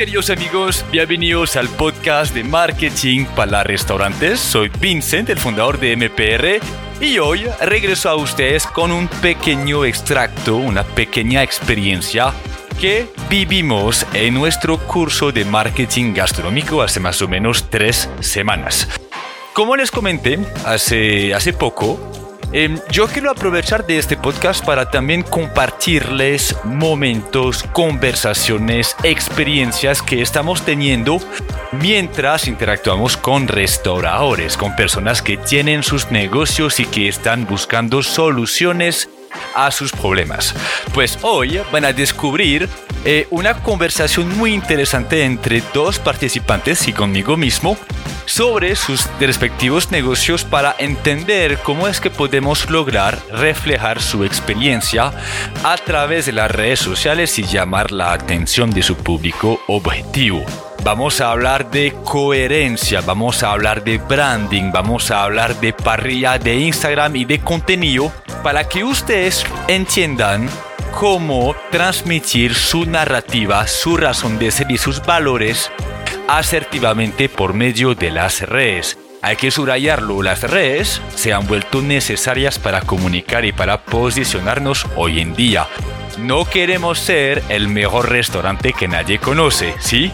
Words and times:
queridos 0.00 0.30
amigos, 0.30 0.82
bienvenidos 0.90 1.56
al 1.56 1.68
podcast 1.68 2.34
de 2.34 2.42
marketing 2.42 3.26
para 3.36 3.62
restaurantes. 3.62 4.40
Soy 4.40 4.70
Vincent, 4.80 5.28
el 5.28 5.38
fundador 5.38 5.78
de 5.78 5.94
MPR, 5.94 7.04
y 7.04 7.18
hoy 7.18 7.44
regreso 7.60 8.08
a 8.08 8.14
ustedes 8.14 8.66
con 8.66 8.92
un 8.92 9.08
pequeño 9.08 9.84
extracto, 9.84 10.56
una 10.56 10.84
pequeña 10.84 11.42
experiencia 11.42 12.32
que 12.80 13.08
vivimos 13.28 14.06
en 14.14 14.32
nuestro 14.32 14.78
curso 14.78 15.32
de 15.32 15.44
marketing 15.44 16.14
gastronómico 16.14 16.80
hace 16.80 16.98
más 16.98 17.20
o 17.20 17.28
menos 17.28 17.68
tres 17.68 18.08
semanas. 18.20 18.88
Como 19.52 19.76
les 19.76 19.90
comenté 19.90 20.38
hace, 20.64 21.34
hace 21.34 21.52
poco, 21.52 22.29
Em, 22.52 22.80
yo 22.90 23.06
quiero 23.06 23.30
aprovechar 23.30 23.86
de 23.86 23.98
este 23.98 24.16
podcast 24.16 24.64
para 24.64 24.90
también 24.90 25.22
compartirles 25.22 26.56
momentos, 26.64 27.62
conversaciones, 27.72 28.96
experiencias 29.04 30.02
que 30.02 30.20
estamos 30.20 30.62
teniendo 30.62 31.20
mientras 31.70 32.48
interactuamos 32.48 33.16
con 33.16 33.46
restauradores, 33.46 34.56
con 34.56 34.74
personas 34.74 35.22
que 35.22 35.36
tienen 35.36 35.84
sus 35.84 36.10
negocios 36.10 36.80
y 36.80 36.86
que 36.86 37.06
están 37.06 37.46
buscando 37.46 38.02
soluciones 38.02 39.08
a 39.54 39.70
sus 39.70 39.92
problemas. 39.92 40.52
Pues 40.92 41.20
hoy 41.22 41.60
van 41.70 41.84
a 41.84 41.92
descubrir 41.92 42.68
eh, 43.04 43.28
una 43.30 43.62
conversación 43.62 44.36
muy 44.36 44.52
interesante 44.52 45.24
entre 45.24 45.62
dos 45.72 46.00
participantes 46.00 46.88
y 46.88 46.92
conmigo 46.92 47.36
mismo 47.36 47.78
sobre 48.30 48.76
sus 48.76 49.08
respectivos 49.18 49.90
negocios 49.90 50.44
para 50.44 50.76
entender 50.78 51.58
cómo 51.64 51.88
es 51.88 52.00
que 52.00 52.10
podemos 52.10 52.70
lograr 52.70 53.18
reflejar 53.32 54.00
su 54.00 54.22
experiencia 54.22 55.12
a 55.64 55.76
través 55.76 56.26
de 56.26 56.32
las 56.32 56.48
redes 56.48 56.78
sociales 56.78 57.36
y 57.40 57.42
llamar 57.42 57.90
la 57.90 58.12
atención 58.12 58.70
de 58.70 58.84
su 58.84 58.94
público 58.96 59.60
objetivo. 59.66 60.44
Vamos 60.84 61.20
a 61.20 61.32
hablar 61.32 61.72
de 61.72 61.92
coherencia, 62.04 63.00
vamos 63.00 63.42
a 63.42 63.50
hablar 63.50 63.82
de 63.82 63.98
branding, 63.98 64.70
vamos 64.72 65.10
a 65.10 65.24
hablar 65.24 65.58
de 65.60 65.72
parrilla 65.72 66.38
de 66.38 66.54
Instagram 66.54 67.16
y 67.16 67.24
de 67.24 67.40
contenido 67.40 68.12
para 68.44 68.62
que 68.68 68.84
ustedes 68.84 69.44
entiendan 69.66 70.48
cómo 70.92 71.56
transmitir 71.72 72.54
su 72.54 72.86
narrativa, 72.86 73.66
su 73.66 73.96
razón 73.96 74.38
de 74.38 74.52
ser 74.52 74.70
y 74.70 74.78
sus 74.78 75.04
valores 75.04 75.70
asertivamente 76.30 77.28
por 77.28 77.54
medio 77.54 77.96
de 77.96 78.10
las 78.10 78.42
redes. 78.42 78.96
Hay 79.20 79.34
que 79.34 79.50
subrayarlo, 79.50 80.22
las 80.22 80.42
redes 80.44 81.02
se 81.14 81.32
han 81.32 81.46
vuelto 81.46 81.82
necesarias 81.82 82.58
para 82.58 82.82
comunicar 82.82 83.44
y 83.44 83.52
para 83.52 83.84
posicionarnos 83.84 84.86
hoy 84.96 85.20
en 85.20 85.34
día. 85.34 85.66
No 86.18 86.44
queremos 86.44 87.00
ser 87.00 87.42
el 87.48 87.68
mejor 87.68 88.10
restaurante 88.10 88.72
que 88.72 88.86
nadie 88.86 89.18
conoce, 89.18 89.74
¿sí? 89.80 90.12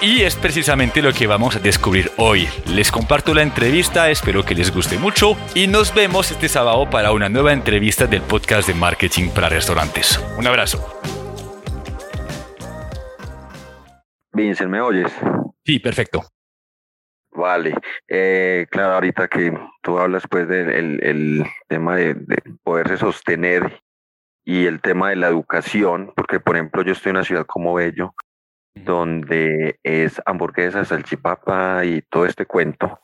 Y 0.00 0.22
es 0.22 0.36
precisamente 0.36 1.02
lo 1.02 1.12
que 1.12 1.26
vamos 1.26 1.56
a 1.56 1.60
descubrir 1.60 2.12
hoy. 2.16 2.48
Les 2.66 2.90
comparto 2.90 3.34
la 3.34 3.42
entrevista, 3.42 4.10
espero 4.10 4.44
que 4.44 4.54
les 4.54 4.72
guste 4.72 4.96
mucho 4.96 5.36
y 5.54 5.66
nos 5.66 5.92
vemos 5.92 6.30
este 6.30 6.48
sábado 6.48 6.88
para 6.88 7.12
una 7.12 7.28
nueva 7.28 7.52
entrevista 7.52 8.06
del 8.06 8.22
podcast 8.22 8.66
de 8.66 8.74
marketing 8.74 9.28
para 9.30 9.50
restaurantes. 9.50 10.18
Un 10.38 10.46
abrazo. 10.46 11.17
Vincent, 14.32 14.70
¿me 14.70 14.80
oyes? 14.80 15.12
Sí, 15.64 15.78
perfecto. 15.78 16.22
Vale, 17.30 17.74
eh, 18.08 18.66
claro, 18.70 18.94
ahorita 18.94 19.28
que 19.28 19.56
tú 19.82 19.98
hablas 19.98 20.24
pues 20.28 20.48
del 20.48 21.00
el, 21.02 21.44
tema 21.68 21.96
de, 21.96 22.16
poderse 22.64 22.96
sostener 22.96 23.80
y 24.44 24.66
el 24.66 24.80
tema 24.80 25.10
de 25.10 25.16
la 25.16 25.28
educación, 25.28 26.12
porque 26.16 26.40
por 26.40 26.56
ejemplo 26.56 26.82
yo 26.82 26.92
estoy 26.92 27.10
en 27.10 27.16
una 27.16 27.24
ciudad 27.24 27.46
como 27.46 27.74
Bello, 27.74 28.14
donde 28.74 29.78
es 29.82 30.20
hamburguesa, 30.26 30.84
salchipapa 30.84 31.84
y 31.84 32.02
todo 32.02 32.26
este 32.26 32.46
cuento, 32.46 33.00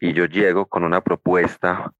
y 0.00 0.12
yo 0.12 0.26
llego 0.26 0.66
con 0.66 0.84
una 0.84 1.02
propuesta, 1.02 1.92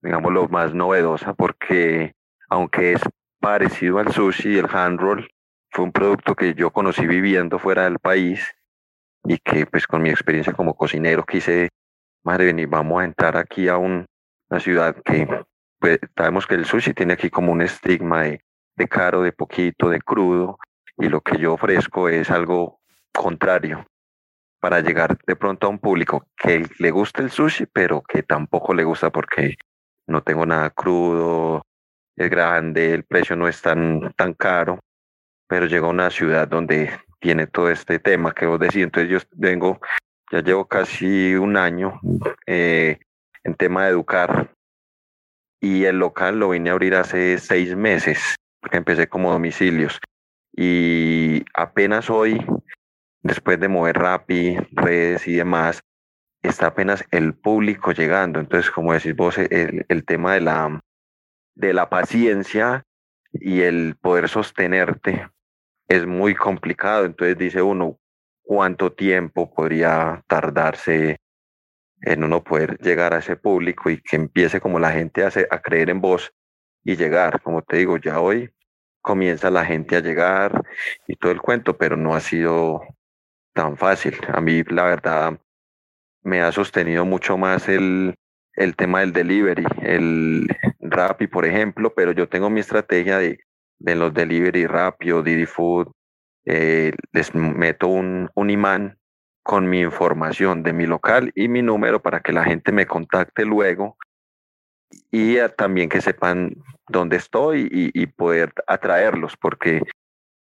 digamos, 0.00 0.32
lo 0.32 0.48
más 0.48 0.74
novedosa, 0.74 1.34
porque 1.34 2.14
aunque 2.48 2.92
es 2.92 3.02
parecido 3.40 3.98
al 3.98 4.12
sushi 4.12 4.54
y 4.54 4.58
el 4.58 4.68
hand 4.72 5.00
roll, 5.00 5.28
fue 5.70 5.84
un 5.84 5.92
producto 5.92 6.34
que 6.34 6.54
yo 6.54 6.70
conocí 6.70 7.06
viviendo 7.06 7.58
fuera 7.58 7.84
del 7.84 7.98
país 7.98 8.54
y 9.24 9.38
que 9.38 9.66
pues 9.66 9.86
con 9.86 10.02
mi 10.02 10.10
experiencia 10.10 10.52
como 10.52 10.74
cocinero 10.74 11.24
quise, 11.24 11.68
madre 12.24 12.46
venir, 12.46 12.68
vamos 12.68 13.00
a 13.00 13.04
entrar 13.04 13.36
aquí 13.36 13.68
a 13.68 13.76
una 13.76 14.06
ciudad 14.58 14.96
que 15.04 15.28
pues 15.78 15.98
sabemos 16.16 16.46
que 16.46 16.56
el 16.56 16.64
sushi 16.64 16.92
tiene 16.92 17.14
aquí 17.14 17.30
como 17.30 17.52
un 17.52 17.62
estigma 17.62 18.22
de, 18.22 18.44
de 18.76 18.88
caro, 18.88 19.22
de 19.22 19.32
poquito, 19.32 19.88
de 19.88 20.00
crudo 20.00 20.58
y 20.98 21.08
lo 21.08 21.20
que 21.20 21.38
yo 21.38 21.54
ofrezco 21.54 22.08
es 22.08 22.30
algo 22.30 22.80
contrario 23.12 23.86
para 24.60 24.80
llegar 24.80 25.16
de 25.26 25.36
pronto 25.36 25.66
a 25.66 25.70
un 25.70 25.78
público 25.78 26.26
que 26.36 26.66
le 26.78 26.90
gusta 26.90 27.22
el 27.22 27.30
sushi 27.30 27.66
pero 27.66 28.02
que 28.02 28.22
tampoco 28.22 28.74
le 28.74 28.84
gusta 28.84 29.10
porque 29.10 29.54
no 30.06 30.22
tengo 30.22 30.44
nada 30.44 30.70
crudo, 30.70 31.62
es 32.16 32.28
grande, 32.28 32.92
el 32.92 33.04
precio 33.04 33.36
no 33.36 33.48
es 33.48 33.62
tan, 33.62 34.12
tan 34.14 34.34
caro, 34.34 34.80
pero 35.50 35.66
llego 35.66 35.88
a 35.88 35.90
una 35.90 36.10
ciudad 36.10 36.46
donde 36.46 36.92
tiene 37.18 37.48
todo 37.48 37.70
este 37.70 37.98
tema 37.98 38.32
que 38.32 38.46
vos 38.46 38.60
decís. 38.60 38.84
Entonces 38.84 39.10
yo 39.10 39.18
vengo, 39.32 39.80
ya 40.30 40.40
llevo 40.42 40.68
casi 40.68 41.34
un 41.34 41.56
año 41.56 42.00
eh, 42.46 43.00
en 43.42 43.54
tema 43.56 43.84
de 43.84 43.90
educar 43.90 44.54
y 45.60 45.86
el 45.86 45.98
local 45.98 46.38
lo 46.38 46.50
vine 46.50 46.70
a 46.70 46.74
abrir 46.74 46.94
hace 46.94 47.36
seis 47.38 47.74
meses, 47.74 48.36
porque 48.60 48.76
empecé 48.76 49.08
como 49.08 49.32
domicilios. 49.32 49.98
Y 50.52 51.44
apenas 51.52 52.10
hoy, 52.10 52.46
después 53.22 53.58
de 53.58 53.66
mover 53.66 53.98
Rappi, 53.98 54.56
redes 54.70 55.26
y 55.26 55.34
demás, 55.34 55.80
está 56.42 56.68
apenas 56.68 57.04
el 57.10 57.34
público 57.34 57.90
llegando. 57.90 58.38
Entonces, 58.38 58.70
como 58.70 58.92
decís 58.92 59.16
vos, 59.16 59.36
el, 59.36 59.84
el 59.88 60.04
tema 60.04 60.34
de 60.34 60.42
la, 60.42 60.80
de 61.56 61.72
la 61.74 61.90
paciencia 61.90 62.84
y 63.32 63.62
el 63.62 63.96
poder 64.00 64.28
sostenerte 64.28 65.28
es 65.90 66.06
muy 66.06 66.34
complicado. 66.34 67.04
Entonces 67.04 67.36
dice 67.36 67.60
uno, 67.60 67.98
¿cuánto 68.42 68.92
tiempo 68.92 69.52
podría 69.52 70.22
tardarse 70.28 71.18
en 72.02 72.24
uno 72.24 72.42
poder 72.42 72.78
llegar 72.78 73.12
a 73.12 73.18
ese 73.18 73.36
público 73.36 73.90
y 73.90 74.00
que 74.00 74.16
empiece 74.16 74.60
como 74.60 74.78
la 74.78 74.92
gente 74.92 75.24
a, 75.24 75.30
a 75.50 75.60
creer 75.60 75.90
en 75.90 76.00
vos 76.00 76.32
y 76.84 76.96
llegar? 76.96 77.42
Como 77.42 77.62
te 77.62 77.78
digo, 77.78 77.98
ya 77.98 78.20
hoy 78.20 78.50
comienza 79.02 79.50
la 79.50 79.64
gente 79.64 79.96
a 79.96 80.00
llegar 80.00 80.62
y 81.08 81.16
todo 81.16 81.32
el 81.32 81.40
cuento, 81.40 81.76
pero 81.76 81.96
no 81.96 82.14
ha 82.14 82.20
sido 82.20 82.82
tan 83.52 83.76
fácil. 83.76 84.16
A 84.28 84.40
mí, 84.40 84.62
la 84.68 84.84
verdad, 84.84 85.40
me 86.22 86.40
ha 86.40 86.52
sostenido 86.52 87.04
mucho 87.04 87.36
más 87.36 87.68
el, 87.68 88.14
el 88.54 88.76
tema 88.76 89.00
del 89.00 89.12
delivery, 89.12 89.64
el 89.82 90.46
Rappi, 90.78 91.26
por 91.26 91.46
ejemplo, 91.46 91.92
pero 91.94 92.12
yo 92.12 92.28
tengo 92.28 92.48
mi 92.48 92.60
estrategia 92.60 93.18
de 93.18 93.40
de 93.80 93.94
los 93.96 94.14
delivery 94.14 94.66
rápido, 94.66 95.22
Didi 95.22 95.46
Food, 95.46 95.88
eh, 96.44 96.92
les 97.12 97.34
meto 97.34 97.88
un, 97.88 98.30
un 98.34 98.50
imán 98.50 98.98
con 99.42 99.68
mi 99.68 99.80
información 99.80 100.62
de 100.62 100.72
mi 100.72 100.86
local 100.86 101.32
y 101.34 101.48
mi 101.48 101.62
número 101.62 102.00
para 102.00 102.20
que 102.20 102.32
la 102.32 102.44
gente 102.44 102.72
me 102.72 102.86
contacte 102.86 103.44
luego 103.44 103.96
y 105.10 105.36
también 105.56 105.88
que 105.88 106.00
sepan 106.00 106.54
dónde 106.88 107.16
estoy 107.16 107.68
y, 107.70 108.06
poder 108.06 108.52
atraerlos 108.66 109.36
porque 109.36 109.82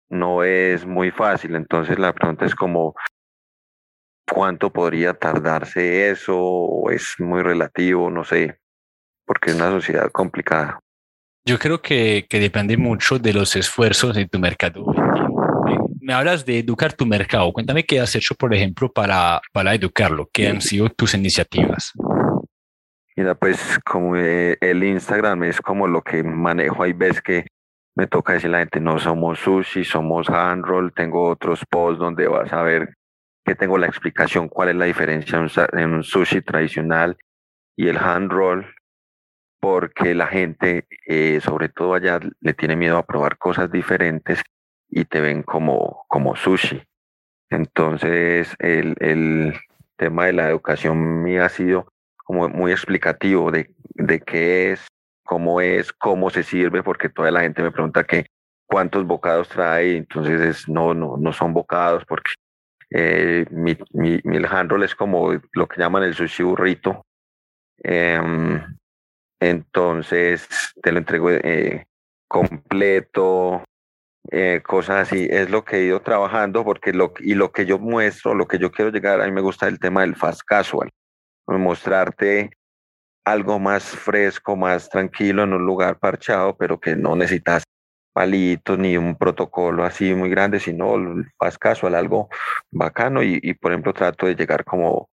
no 0.08 0.42
es 0.42 0.86
muy 0.86 1.10
fácil. 1.10 1.54
Entonces 1.56 1.98
la 1.98 2.12
pregunta 2.12 2.46
es 2.46 2.54
como, 2.54 2.94
¿cuánto 4.30 4.72
podría 4.72 5.14
tardarse 5.14 6.10
eso? 6.10 6.38
¿O 6.38 6.90
es 6.90 7.14
muy 7.18 7.42
relativo? 7.42 8.10
No 8.10 8.24
sé, 8.24 8.58
porque 9.24 9.50
es 9.50 9.56
una 9.56 9.70
sociedad 9.70 10.10
complicada. 10.10 10.80
Yo 11.50 11.58
creo 11.58 11.82
que, 11.82 12.24
depende 12.30 12.76
mucho 12.76 13.18
de 13.18 13.32
los 13.32 13.56
esfuerzos 13.56 14.14
de 14.14 14.28
tu 14.28 14.38
mercado. 14.38 14.84
Me 16.00 16.12
hablas 16.12 16.46
de 16.46 16.60
educar 16.60 16.92
tu 16.92 17.04
mercado. 17.04 17.52
Cuéntame 17.52 17.84
qué 17.84 17.98
has 17.98 18.14
hecho, 18.14 18.36
por 18.36 18.54
ejemplo, 18.54 18.92
para, 18.92 19.40
para 19.52 19.74
educarlo. 19.74 20.30
¿Qué 20.32 20.46
han 20.46 20.60
sido 20.60 20.88
tus 20.90 21.12
iniciativas? 21.14 21.92
Mira, 23.16 23.34
pues 23.34 23.80
como 23.84 24.14
eh, 24.14 24.58
el 24.60 24.84
Instagram 24.84 25.42
es 25.42 25.60
como 25.60 25.88
lo 25.88 26.02
que 26.02 26.22
manejo. 26.22 26.84
Hay 26.84 26.92
veces 26.92 27.20
que 27.20 27.46
me 27.96 28.06
toca 28.06 28.34
decir 28.34 28.50
a 28.50 28.52
la 28.52 28.58
gente, 28.60 28.78
no 28.78 29.00
somos 29.00 29.40
sushi, 29.40 29.82
somos 29.82 30.30
hand 30.30 30.64
roll. 30.64 30.92
Tengo 30.92 31.30
otros 31.30 31.64
posts 31.68 31.98
donde 31.98 32.28
vas 32.28 32.52
a 32.52 32.62
ver 32.62 32.94
que 33.44 33.56
tengo 33.56 33.76
la 33.76 33.88
explicación 33.88 34.48
cuál 34.48 34.68
es 34.68 34.76
la 34.76 34.84
diferencia 34.84 35.44
en 35.72 35.94
un 35.94 36.04
sushi 36.04 36.42
tradicional 36.42 37.16
y 37.76 37.88
el 37.88 37.98
hand 37.98 38.30
roll 38.30 38.72
porque 39.60 40.14
la 40.14 40.26
gente, 40.26 40.86
eh, 41.06 41.40
sobre 41.40 41.68
todo 41.68 41.94
allá, 41.94 42.20
le 42.40 42.54
tiene 42.54 42.76
miedo 42.76 42.96
a 42.98 43.06
probar 43.06 43.38
cosas 43.38 43.70
diferentes 43.70 44.42
y 44.88 45.04
te 45.04 45.20
ven 45.20 45.42
como, 45.42 46.04
como 46.08 46.34
sushi. 46.34 46.82
Entonces, 47.50 48.54
el, 48.58 48.96
el 49.00 49.54
tema 49.96 50.26
de 50.26 50.32
la 50.32 50.48
educación 50.48 51.22
mía 51.22 51.46
ha 51.46 51.48
sido 51.48 51.92
como 52.16 52.48
muy 52.48 52.72
explicativo 52.72 53.50
de, 53.50 53.74
de 53.94 54.20
qué 54.20 54.72
es, 54.72 54.86
cómo 55.24 55.60
es, 55.60 55.92
cómo 55.92 56.30
se 56.30 56.42
sirve, 56.42 56.82
porque 56.82 57.08
toda 57.08 57.30
la 57.30 57.42
gente 57.42 57.62
me 57.62 57.72
pregunta 57.72 58.04
que 58.04 58.26
cuántos 58.66 59.04
bocados 59.04 59.48
trae, 59.48 59.96
entonces 59.96 60.68
no, 60.68 60.94
no, 60.94 61.16
no 61.16 61.32
son 61.32 61.52
bocados 61.52 62.04
porque 62.06 62.32
Eh, 62.92 63.46
mi, 63.50 63.76
mi, 63.92 64.20
mi 64.24 64.38
es 64.84 64.94
como 64.96 65.32
lo 65.52 65.68
que 65.68 65.80
llaman 65.80 66.02
el 66.02 66.14
sushi 66.14 66.42
burrito. 66.42 67.06
Em, 67.82 68.60
entonces 69.40 70.46
te 70.82 70.92
lo 70.92 70.98
entrego 70.98 71.30
eh, 71.30 71.86
completo, 72.28 73.64
eh, 74.30 74.62
cosas 74.64 75.08
así. 75.08 75.26
Es 75.30 75.50
lo 75.50 75.64
que 75.64 75.78
he 75.78 75.84
ido 75.84 76.00
trabajando 76.02 76.64
porque 76.64 76.92
lo, 76.92 77.12
y 77.20 77.34
lo 77.34 77.50
que 77.52 77.66
yo 77.66 77.78
muestro, 77.78 78.34
lo 78.34 78.46
que 78.46 78.58
yo 78.58 78.70
quiero 78.70 78.90
llegar, 78.90 79.20
a 79.20 79.26
mí 79.26 79.32
me 79.32 79.40
gusta 79.40 79.66
el 79.66 79.78
tema 79.78 80.02
del 80.02 80.16
fast 80.16 80.42
casual. 80.46 80.90
Mostrarte 81.46 82.50
algo 83.24 83.58
más 83.58 83.84
fresco, 83.84 84.56
más 84.56 84.88
tranquilo 84.88 85.42
en 85.42 85.52
un 85.52 85.64
lugar 85.64 85.98
parchado, 85.98 86.56
pero 86.56 86.78
que 86.78 86.96
no 86.96 87.16
necesitas 87.16 87.64
palitos 88.12 88.78
ni 88.78 88.96
un 88.96 89.16
protocolo 89.16 89.84
así 89.84 90.14
muy 90.14 90.30
grande, 90.30 90.60
sino 90.60 90.96
fast 91.38 91.58
casual, 91.58 91.94
algo 91.94 92.28
bacano. 92.70 93.22
Y, 93.22 93.54
por 93.54 93.72
ejemplo, 93.72 93.92
trato 93.92 94.26
de 94.26 94.34
llegar 94.34 94.64
como 94.64 95.08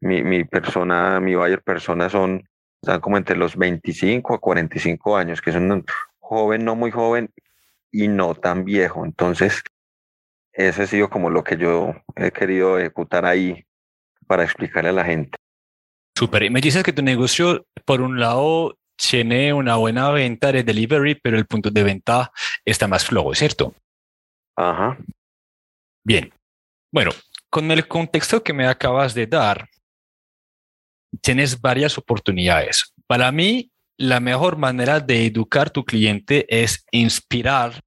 mi, 0.00 0.22
mi 0.22 0.44
persona, 0.44 1.20
mi 1.20 1.34
buyer 1.34 1.62
persona 1.62 2.08
son, 2.10 2.46
están 2.82 3.00
como 3.00 3.16
entre 3.16 3.36
los 3.36 3.56
25 3.56 4.34
a 4.34 4.38
45 4.38 5.16
años, 5.16 5.40
que 5.40 5.52
son 5.52 5.70
un 5.70 5.84
joven, 6.18 6.64
no 6.64 6.76
muy 6.76 6.90
joven 6.90 7.30
y 7.90 8.08
no 8.08 8.34
tan 8.34 8.64
viejo. 8.64 9.04
Entonces, 9.04 9.62
ese 10.52 10.82
ha 10.82 10.86
sido 10.86 11.08
como 11.08 11.30
lo 11.30 11.44
que 11.44 11.56
yo 11.56 11.94
he 12.16 12.30
querido 12.30 12.78
ejecutar 12.78 13.24
ahí 13.24 13.64
para 14.26 14.44
explicarle 14.44 14.90
a 14.90 14.92
la 14.94 15.04
gente. 15.04 15.38
Super. 16.16 16.42
Y 16.42 16.50
me 16.50 16.60
dices 16.60 16.82
que 16.82 16.92
tu 16.92 17.02
negocio, 17.02 17.66
por 17.84 18.00
un 18.00 18.18
lado, 18.18 18.76
tiene 18.96 19.52
una 19.52 19.76
buena 19.76 20.10
venta 20.10 20.52
de 20.52 20.64
delivery, 20.64 21.14
pero 21.14 21.38
el 21.38 21.46
punto 21.46 21.70
de 21.70 21.82
venta 21.82 22.32
está 22.64 22.88
más 22.88 23.04
flojo, 23.04 23.34
¿cierto? 23.34 23.74
Ajá. 24.56 24.98
Bien. 26.04 26.32
Bueno, 26.90 27.12
con 27.50 27.70
el 27.70 27.86
contexto 27.86 28.42
que 28.42 28.52
me 28.52 28.66
acabas 28.66 29.14
de 29.14 29.26
dar, 29.26 29.68
tienes 31.20 31.60
varias 31.60 31.98
oportunidades. 31.98 32.94
Para 33.06 33.32
mí, 33.32 33.70
la 33.96 34.20
mejor 34.20 34.56
manera 34.56 35.00
de 35.00 35.26
educar 35.26 35.68
a 35.68 35.70
tu 35.70 35.84
cliente 35.84 36.46
es 36.48 36.84
inspirar 36.92 37.82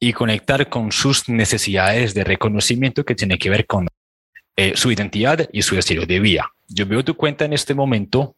y 0.00 0.12
conectar 0.12 0.68
con 0.68 0.92
sus 0.92 1.28
necesidades 1.28 2.14
de 2.14 2.24
reconocimiento 2.24 3.04
que 3.04 3.14
tiene 3.14 3.38
que 3.38 3.50
ver 3.50 3.66
con 3.66 3.86
eh, 4.56 4.72
su 4.76 4.90
identidad 4.90 5.48
y 5.52 5.62
su 5.62 5.78
estilo 5.78 6.06
de 6.06 6.20
vida. 6.20 6.52
Yo 6.66 6.86
veo 6.86 7.04
tu 7.04 7.16
cuenta 7.16 7.44
en 7.44 7.52
este 7.52 7.74
momento 7.74 8.36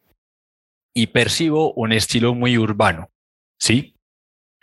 y 0.93 1.07
percibo 1.07 1.73
un 1.73 1.91
estilo 1.93 2.35
muy 2.35 2.57
urbano, 2.57 3.09
¿sí? 3.57 3.95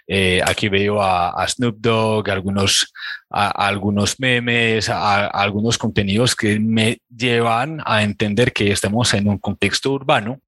Eh, 0.06 0.40
aquí 0.44 0.68
veo 0.68 1.02
a, 1.02 1.46
Snoop 1.48 1.78
Dogg, 1.78 2.30
algunos, 2.30 2.92
algunos 3.28 4.20
memes, 4.20 4.88
algunos 4.88 5.78
contenidos 5.78 6.36
que 6.36 6.60
me 6.60 6.98
llevan 7.08 7.80
a 7.84 8.02
entender 8.02 8.52
que 8.52 8.70
estamos 8.70 9.12
en 9.14 9.28
un 9.28 9.38
contexto 9.38 9.92
urbano. 9.92 10.40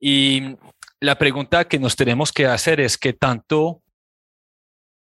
Y 0.00 0.56
la 1.00 1.16
pregunta 1.16 1.66
que 1.66 1.78
nos 1.78 1.96
tenemos 1.96 2.32
que 2.32 2.46
hacer 2.46 2.80
es 2.80 2.98
qué 2.98 3.12
tanto 3.12 3.82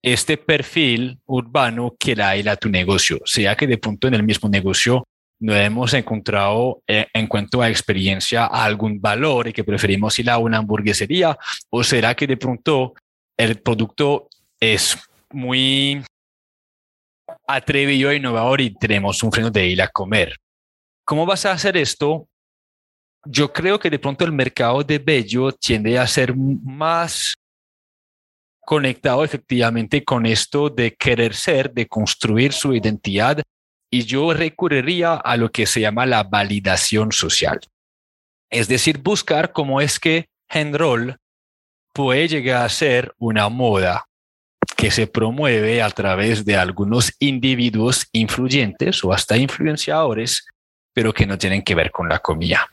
este 0.03 0.37
perfil 0.37 1.19
urbano 1.25 1.97
que 1.99 2.13
ir 2.13 2.49
a 2.51 2.57
tu 2.57 2.69
negocio, 2.69 3.21
sea 3.25 3.57
que 3.57 3.67
de 3.67 3.79
pronto 3.79 4.07
en 4.07 4.15
el 4.15 4.23
mismo 4.23 4.49
negocio 4.51 5.07
no 5.41 5.55
hemos 5.55 5.95
encontrado 5.95 6.83
eh, 6.87 7.07
en 7.13 7.27
cuanto 7.27 7.61
a 7.61 7.69
experiencia 7.69 8.47
algún 8.47 9.01
valor 9.01 9.49
y 9.49 9.53
que 9.53 9.65
preferimos 9.65 10.19
ir 10.19 10.31
a 10.31 10.39
una 10.39 10.59
hamburguesería 10.59 11.37
o 11.71 11.83
será 11.83 12.15
que 12.15 12.27
de 12.27 12.37
pronto 12.37 12.95
el 13.37 13.61
producto 13.61 14.29
es 14.61 14.99
muy 15.31 16.05
atrevido 17.47 18.11
e 18.11 18.17
innovador 18.17 18.61
y 18.61 18.75
tenemos 18.75 19.23
un 19.23 19.33
freno 19.33 19.51
de 19.51 19.67
ir 19.67 19.83
a 19.83 19.89
comer. 19.89 20.37
¿Cómo 21.05 21.27
vas 21.27 21.45
a 21.45 21.53
hacer 21.53 21.77
esto? 21.77 22.29
Yo 23.27 23.53
creo 23.53 23.79
que 23.79 23.91
de 23.91 23.99
pronto 23.99 24.25
el 24.25 24.33
mercado 24.33 24.83
de 24.83 24.99
Bello 24.99 25.53
tiende 25.53 25.99
a 25.99 26.07
ser 26.07 26.35
más 26.37 27.35
conectado 28.61 29.25
efectivamente 29.25 30.05
con 30.05 30.25
esto 30.25 30.71
de 30.71 30.95
querer 30.95 31.35
ser, 31.35 31.73
de 31.73 31.87
construir 31.87 32.53
su 32.53 32.75
identidad 32.75 33.43
y 33.91 34.05
yo 34.05 34.33
recurriría 34.33 35.15
a 35.15 35.37
lo 35.37 35.51
que 35.51 35.67
se 35.67 35.81
llama 35.81 36.07
la 36.07 36.23
validación 36.23 37.13
social. 37.13 37.61
Es 38.51 38.69
decir, 38.69 38.99
buscar 38.99 39.53
cómo 39.53 39.81
es 39.81 40.01
que 40.01 40.27
Henroll 40.49 41.17
puede 41.95 42.29
llegar 42.29 42.65
a 42.65 42.69
ser 42.69 43.15
una 43.19 43.49
moda 43.49 44.07
que 44.77 44.91
se 44.91 45.07
promueve 45.07 45.81
a 45.81 45.89
través 45.91 46.45
de 46.45 46.57
algunos 46.57 47.15
individuos 47.21 48.07
influyentes 48.13 49.03
o 49.05 49.13
hasta 49.13 49.37
influenciadores, 49.37 50.45
pero 50.93 51.15
que 51.15 51.25
no 51.25 51.39
tienen 51.39 51.63
que 51.63 51.75
ver 51.75 51.91
con 51.93 52.09
la 52.09 52.19
comida. 52.19 52.69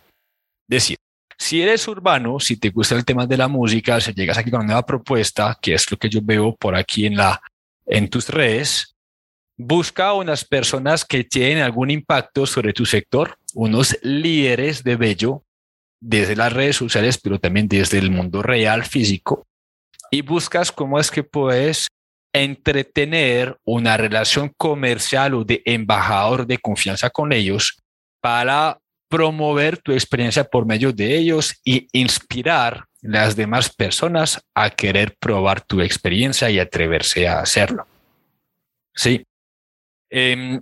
Decir, 0.68 0.97
si 1.38 1.62
eres 1.62 1.88
urbano, 1.88 2.39
si 2.39 2.57
te 2.57 2.69
gusta 2.69 2.95
el 2.95 3.06
tema 3.06 3.27
de 3.27 3.38
la 3.38 3.47
música, 3.47 4.01
si 4.01 4.13
llegas 4.13 4.38
aquí 4.38 4.50
con 4.50 4.62
una 4.62 4.68
nueva 4.68 4.85
propuesta, 4.85 5.57
que 5.62 5.75
es 5.75 5.89
lo 5.91 5.97
que 5.97 6.09
yo 6.09 6.19
veo 6.24 6.56
por 6.56 6.75
aquí 6.75 7.06
en, 7.06 7.15
la, 7.15 7.41
en 7.85 8.09
tus 8.09 8.27
redes, 8.29 8.95
busca 9.56 10.13
unas 10.13 10.44
personas 10.44 11.06
que 11.06 11.24
tienen 11.24 11.63
algún 11.63 11.91
impacto 11.91 12.47
sobre 12.47 12.74
tu 12.74 12.85
sector, 12.85 13.38
unos 13.53 13.97
líderes 14.01 14.83
de 14.83 14.95
Bello 14.95 15.44
desde 16.01 16.36
las 16.36 16.51
redes 16.51 16.75
sociales, 16.75 17.19
pero 17.21 17.39
también 17.39 17.68
desde 17.68 18.00
el 18.00 18.12
mundo 18.12 18.42
real 18.42 18.83
físico, 18.83 19.48
y 20.09 20.21
buscas 20.21 20.71
cómo 20.71 21.00
es 21.00 21.09
que 21.09 21.24
puedes 21.24 21.88
entretener 22.33 23.57
una 23.63 23.98
relación 23.98 24.51
comercial 24.57 25.33
o 25.33 25.44
de 25.44 25.62
embajador 25.65 26.48
de 26.48 26.57
confianza 26.57 27.09
con 27.09 27.31
ellos 27.31 27.81
para 28.21 28.80
promover 29.09 29.77
tu 29.77 29.92
experiencia 29.92 30.45
por 30.45 30.65
medio 30.65 30.94
de 30.94 31.18
ellos 31.18 31.59
y 31.65 31.88
inspirar 31.92 32.86
las 33.01 33.36
demás 33.36 33.74
personas 33.74 34.42
a 34.56 34.69
querer 34.69 35.18
probar 35.19 35.62
tu 35.62 35.81
experiencia 35.81 36.50
y 36.50 36.59
atreverse 36.59 37.27
a 37.27 37.42
hacerlo. 37.42 37.86
Sí. 38.94 39.25
Em, 40.09 40.62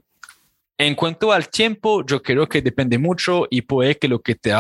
en 0.79 0.95
cuanto 0.95 1.33
al 1.33 1.49
tiempo, 1.49 2.05
yo 2.05 2.21
creo 2.21 2.47
que 2.47 2.61
depende 2.61 2.97
mucho 2.97 3.45
y 3.49 3.63
puede 3.63 3.97
que 3.97 4.07
lo 4.07 4.21
que 4.21 4.35
te, 4.35 4.53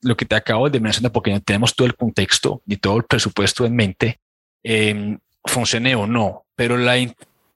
lo 0.00 0.16
que 0.16 0.24
te 0.24 0.34
acabo 0.34 0.70
de 0.70 0.80
mencionar, 0.80 1.12
porque 1.12 1.30
no 1.30 1.40
tenemos 1.42 1.74
todo 1.74 1.86
el 1.86 1.94
contexto 1.94 2.62
ni 2.64 2.78
todo 2.78 2.96
el 2.96 3.04
presupuesto 3.04 3.66
en 3.66 3.76
mente, 3.76 4.18
em, 4.64 5.18
funcione 5.44 5.94
o 5.94 6.06
no. 6.06 6.46
Pero 6.56 6.78
la, 6.78 6.96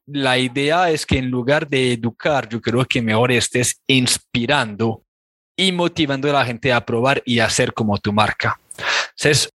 la 0.06 0.36
idea 0.36 0.90
es 0.90 1.06
que 1.06 1.16
en 1.16 1.30
lugar 1.30 1.66
de 1.66 1.94
educar, 1.94 2.46
yo 2.46 2.60
creo 2.60 2.84
que 2.84 3.00
mejor 3.00 3.32
estés 3.32 3.80
inspirando 3.86 5.02
y 5.56 5.72
motivando 5.72 6.28
a 6.28 6.34
la 6.34 6.44
gente 6.44 6.74
a 6.74 6.84
probar 6.84 7.22
y 7.24 7.38
hacer 7.38 7.72
como 7.72 7.96
tu 7.96 8.12
marca. 8.12 8.60
Entonces, 9.16 9.48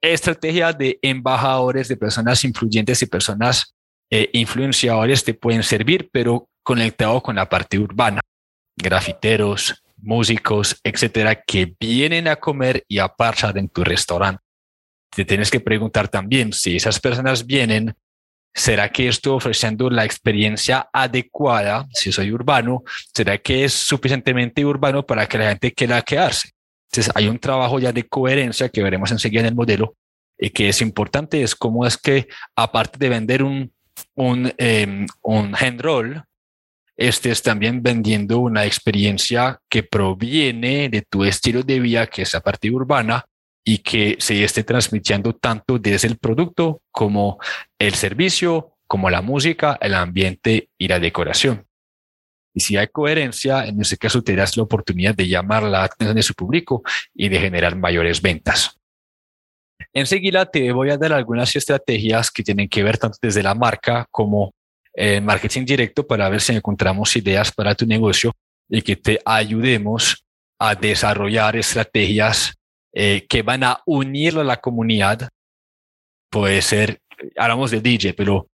estrategia 0.00 0.72
de 0.72 0.98
embajadores, 1.02 1.88
de 1.88 1.98
personas 1.98 2.44
influyentes 2.44 3.02
y 3.02 3.06
personas 3.06 3.74
eh, 4.10 4.30
influenciadores 4.32 5.22
te 5.22 5.34
pueden 5.34 5.62
servir, 5.62 6.08
pero 6.10 6.48
conectado 6.70 7.20
con 7.20 7.34
la 7.34 7.48
parte 7.48 7.80
urbana, 7.80 8.20
grafiteros, 8.76 9.82
músicos, 9.96 10.78
etcétera, 10.84 11.34
que 11.34 11.74
vienen 11.80 12.28
a 12.28 12.36
comer 12.36 12.84
y 12.86 13.00
a 13.00 13.08
parchar 13.08 13.58
en 13.58 13.68
tu 13.68 13.82
restaurante. 13.82 14.40
Te 15.10 15.24
tienes 15.24 15.50
que 15.50 15.58
preguntar 15.58 16.06
también 16.06 16.52
si 16.52 16.76
esas 16.76 17.00
personas 17.00 17.44
vienen, 17.44 17.96
¿será 18.54 18.88
que 18.88 19.08
estoy 19.08 19.32
ofreciendo 19.32 19.90
la 19.90 20.04
experiencia 20.04 20.88
adecuada? 20.92 21.88
Si 21.92 22.12
soy 22.12 22.30
urbano, 22.30 22.84
¿será 23.12 23.36
que 23.38 23.64
es 23.64 23.72
suficientemente 23.72 24.64
urbano 24.64 25.04
para 25.04 25.26
que 25.26 25.38
la 25.38 25.48
gente 25.48 25.72
quiera 25.72 26.00
quedarse? 26.02 26.50
Entonces, 26.92 27.12
hay 27.16 27.26
un 27.26 27.40
trabajo 27.40 27.80
ya 27.80 27.90
de 27.90 28.04
coherencia 28.04 28.68
que 28.68 28.84
veremos 28.84 29.10
enseguida 29.10 29.40
en 29.40 29.46
el 29.46 29.54
modelo 29.56 29.96
y 30.38 30.50
que 30.50 30.68
es 30.68 30.80
importante, 30.82 31.42
es 31.42 31.56
cómo 31.56 31.84
es 31.84 31.98
que 31.98 32.28
aparte 32.54 32.96
de 32.96 33.08
vender 33.08 33.42
un, 33.42 33.72
un, 34.14 34.52
eh, 34.56 35.04
un 35.22 35.56
hand 35.56 35.80
roll, 35.80 36.24
estés 37.00 37.42
también 37.42 37.82
vendiendo 37.82 38.40
una 38.40 38.66
experiencia 38.66 39.58
que 39.70 39.82
proviene 39.82 40.90
de 40.90 41.00
tu 41.00 41.24
estilo 41.24 41.62
de 41.62 41.80
vida, 41.80 42.06
que 42.06 42.22
es 42.22 42.34
la 42.34 42.40
parte 42.40 42.70
urbana, 42.70 43.24
y 43.64 43.78
que 43.78 44.16
se 44.18 44.44
esté 44.44 44.64
transmitiendo 44.64 45.34
tanto 45.34 45.78
desde 45.78 46.08
el 46.08 46.18
producto 46.18 46.82
como 46.90 47.38
el 47.78 47.94
servicio, 47.94 48.76
como 48.86 49.08
la 49.08 49.22
música, 49.22 49.78
el 49.80 49.94
ambiente 49.94 50.68
y 50.76 50.88
la 50.88 51.00
decoración. 51.00 51.66
Y 52.54 52.60
si 52.60 52.76
hay 52.76 52.88
coherencia, 52.88 53.64
en 53.64 53.80
ese 53.80 53.96
caso 53.96 54.22
tendrás 54.22 54.56
la 54.58 54.64
oportunidad 54.64 55.14
de 55.14 55.26
llamar 55.26 55.62
la 55.62 55.84
atención 55.84 56.16
de 56.16 56.22
su 56.22 56.34
público 56.34 56.82
y 57.14 57.30
de 57.30 57.40
generar 57.40 57.76
mayores 57.76 58.20
ventas. 58.20 58.76
Enseguida 59.94 60.44
te 60.44 60.70
voy 60.72 60.90
a 60.90 60.98
dar 60.98 61.14
algunas 61.14 61.56
estrategias 61.56 62.30
que 62.30 62.42
tienen 62.42 62.68
que 62.68 62.82
ver 62.82 62.98
tanto 62.98 63.16
desde 63.22 63.42
la 63.42 63.54
marca 63.54 64.06
como 64.10 64.52
en 64.94 65.24
marketing 65.24 65.64
directo 65.64 66.06
para 66.06 66.28
ver 66.28 66.40
si 66.40 66.52
encontramos 66.52 67.14
ideas 67.16 67.52
para 67.52 67.74
tu 67.74 67.86
negocio 67.86 68.32
y 68.68 68.82
que 68.82 68.96
te 68.96 69.20
ayudemos 69.24 70.24
a 70.58 70.74
desarrollar 70.74 71.56
estrategias 71.56 72.54
eh, 72.92 73.26
que 73.28 73.42
van 73.42 73.64
a 73.64 73.80
unir 73.86 74.38
a 74.38 74.44
la 74.44 74.58
comunidad. 74.58 75.28
Puede 76.30 76.60
ser, 76.62 77.00
hablamos 77.36 77.70
de 77.70 77.80
DJ, 77.80 78.14
pero 78.14 78.48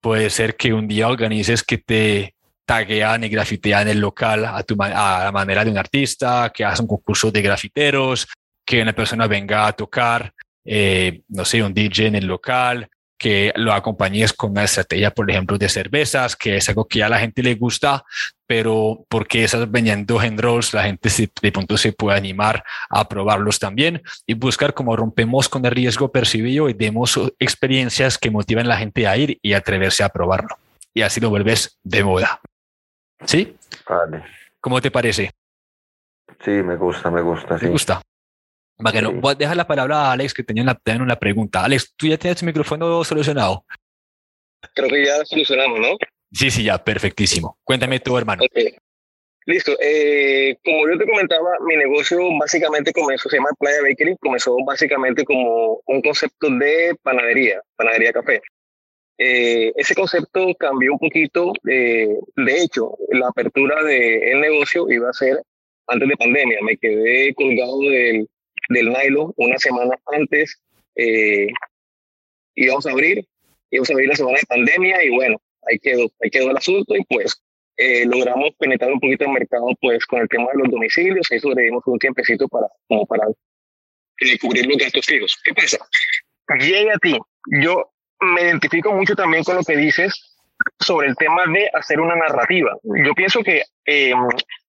puede 0.00 0.30
ser 0.30 0.56
que 0.56 0.72
un 0.72 0.88
día 0.88 1.08
organices 1.08 1.62
que 1.62 1.78
te 1.78 2.34
taguean 2.64 3.24
y 3.24 3.28
grafitean 3.28 3.88
el 3.88 3.98
local 3.98 4.44
a, 4.44 4.62
tu, 4.62 4.76
a 4.80 5.24
la 5.24 5.32
manera 5.32 5.64
de 5.64 5.70
un 5.70 5.78
artista, 5.78 6.50
que 6.54 6.64
hacen 6.64 6.84
un 6.84 6.88
concurso 6.88 7.30
de 7.30 7.42
grafiteros, 7.42 8.28
que 8.64 8.82
una 8.82 8.92
persona 8.92 9.26
venga 9.26 9.66
a 9.66 9.72
tocar, 9.72 10.32
eh, 10.64 11.22
no 11.28 11.44
sé, 11.44 11.62
un 11.62 11.74
DJ 11.74 12.06
en 12.06 12.14
el 12.16 12.26
local, 12.26 12.88
que 13.22 13.52
lo 13.54 13.72
acompañes 13.72 14.32
con 14.32 14.50
una 14.50 14.64
estrategia, 14.64 15.12
por 15.12 15.30
ejemplo, 15.30 15.56
de 15.56 15.68
cervezas, 15.68 16.34
que 16.34 16.56
es 16.56 16.68
algo 16.68 16.88
que 16.88 17.04
a 17.04 17.08
la 17.08 17.20
gente 17.20 17.40
le 17.40 17.54
gusta, 17.54 18.02
pero 18.48 19.06
porque 19.08 19.44
esas 19.44 19.70
vendiendo 19.70 20.20
en 20.20 20.36
rolls, 20.36 20.74
la 20.74 20.82
gente 20.82 21.08
de 21.40 21.52
pronto 21.52 21.76
se 21.76 21.92
puede 21.92 22.18
animar 22.18 22.64
a 22.90 23.08
probarlos 23.08 23.60
también 23.60 24.02
y 24.26 24.34
buscar 24.34 24.74
cómo 24.74 24.96
rompemos 24.96 25.48
con 25.48 25.64
el 25.64 25.70
riesgo 25.70 26.10
percibido 26.10 26.68
y 26.68 26.72
demos 26.72 27.16
experiencias 27.38 28.18
que 28.18 28.32
motiven 28.32 28.66
a 28.66 28.70
la 28.70 28.76
gente 28.78 29.06
a 29.06 29.16
ir 29.16 29.38
y 29.40 29.52
atreverse 29.52 30.02
a 30.02 30.08
probarlo. 30.08 30.58
Y 30.92 31.02
así 31.02 31.20
lo 31.20 31.30
vuelves 31.30 31.78
de 31.84 32.02
moda. 32.02 32.40
¿Sí? 33.24 33.56
Vale. 33.88 34.24
¿Cómo 34.60 34.80
te 34.80 34.90
parece? 34.90 35.30
Sí, 36.44 36.50
me 36.50 36.74
gusta, 36.74 37.08
me 37.08 37.22
gusta. 37.22 37.56
Sí. 37.56 37.66
¿Te 37.66 37.70
gusta? 37.70 38.02
Bacano. 38.82 39.12
Voy 39.12 39.32
a 39.32 39.34
dejar 39.34 39.56
la 39.56 39.66
palabra 39.66 40.06
a 40.06 40.12
Alex, 40.12 40.34
que 40.34 40.42
tenía 40.42 40.62
una, 40.62 40.78
una 41.00 41.16
pregunta. 41.16 41.64
Alex, 41.64 41.94
¿tú 41.96 42.06
ya 42.06 42.18
tienes 42.18 42.38
tu 42.38 42.46
micrófono 42.46 43.04
solucionado? 43.04 43.64
Creo 44.74 44.88
que 44.88 45.04
ya 45.04 45.24
solucionamos, 45.24 45.80
¿no? 45.80 45.96
Sí, 46.32 46.50
sí, 46.50 46.64
ya, 46.64 46.82
perfectísimo. 46.82 47.58
Cuéntame 47.64 48.00
tú, 48.00 48.16
hermano. 48.16 48.42
Okay. 48.44 48.76
Listo. 49.46 49.76
Eh, 49.80 50.56
como 50.64 50.88
yo 50.88 50.98
te 50.98 51.06
comentaba, 51.06 51.50
mi 51.66 51.76
negocio 51.76 52.20
básicamente 52.38 52.92
comenzó, 52.92 53.28
se 53.28 53.36
llama 53.36 53.50
Playa 53.58 53.82
Bakery, 53.82 54.16
comenzó 54.18 54.56
básicamente 54.64 55.24
como 55.24 55.82
un 55.86 56.00
concepto 56.00 56.48
de 56.48 56.94
panadería, 57.02 57.60
panadería 57.76 58.12
café. 58.12 58.40
Eh, 59.18 59.72
ese 59.76 59.94
concepto 59.94 60.54
cambió 60.58 60.92
un 60.92 60.98
poquito. 60.98 61.52
Eh, 61.68 62.16
de 62.36 62.62
hecho, 62.62 62.96
la 63.10 63.28
apertura 63.28 63.82
del 63.82 64.40
negocio 64.40 64.90
iba 64.90 65.10
a 65.10 65.12
ser 65.12 65.42
antes 65.88 66.08
de 66.08 66.16
pandemia. 66.16 66.58
Me 66.62 66.76
quedé 66.76 67.34
colgado 67.34 67.80
del, 67.80 68.28
del 68.68 68.90
nylon 68.90 69.32
una 69.36 69.58
semana 69.58 69.98
antes. 70.06 70.60
Eh, 70.96 71.48
íbamos 72.54 72.86
a 72.86 72.90
abrir, 72.90 73.26
íbamos 73.70 73.90
a 73.90 73.92
abrir 73.92 74.08
la 74.08 74.16
semana 74.16 74.38
de 74.38 74.46
pandemia 74.46 75.04
y 75.04 75.10
bueno, 75.10 75.40
ahí 75.68 75.78
quedó, 75.78 76.10
ahí 76.22 76.30
quedó 76.30 76.50
el 76.50 76.56
asunto 76.56 76.94
y 76.96 77.04
pues 77.04 77.42
eh, 77.76 78.04
logramos 78.06 78.50
penetrar 78.58 78.92
un 78.92 79.00
poquito 79.00 79.24
el 79.24 79.32
mercado 79.32 79.66
pues 79.80 80.04
con 80.06 80.20
el 80.20 80.28
tema 80.28 80.46
de 80.52 80.58
los 80.58 80.70
domicilios, 80.70 81.26
y 81.30 81.38
sobrevivimos 81.38 81.82
un 81.86 81.98
tiempecito 81.98 82.46
para, 82.48 82.66
como 82.86 83.06
para 83.06 83.24
eh, 84.20 84.38
cubrir 84.38 84.66
los 84.66 84.76
gastos 84.76 85.06
fijos. 85.06 85.38
¿Qué 85.42 85.54
pasa? 85.54 85.78
Llega 86.60 86.94
a 86.94 86.98
ti. 86.98 87.18
Yo 87.62 87.90
me 88.20 88.42
identifico 88.42 88.92
mucho 88.92 89.14
también 89.14 89.42
con 89.42 89.56
lo 89.56 89.62
que 89.62 89.76
dices 89.76 90.36
sobre 90.78 91.08
el 91.08 91.16
tema 91.16 91.44
de 91.46 91.68
hacer 91.72 91.98
una 91.98 92.14
narrativa. 92.14 92.76
Yo 92.82 93.14
pienso 93.14 93.42
que 93.42 93.62
eh, 93.86 94.12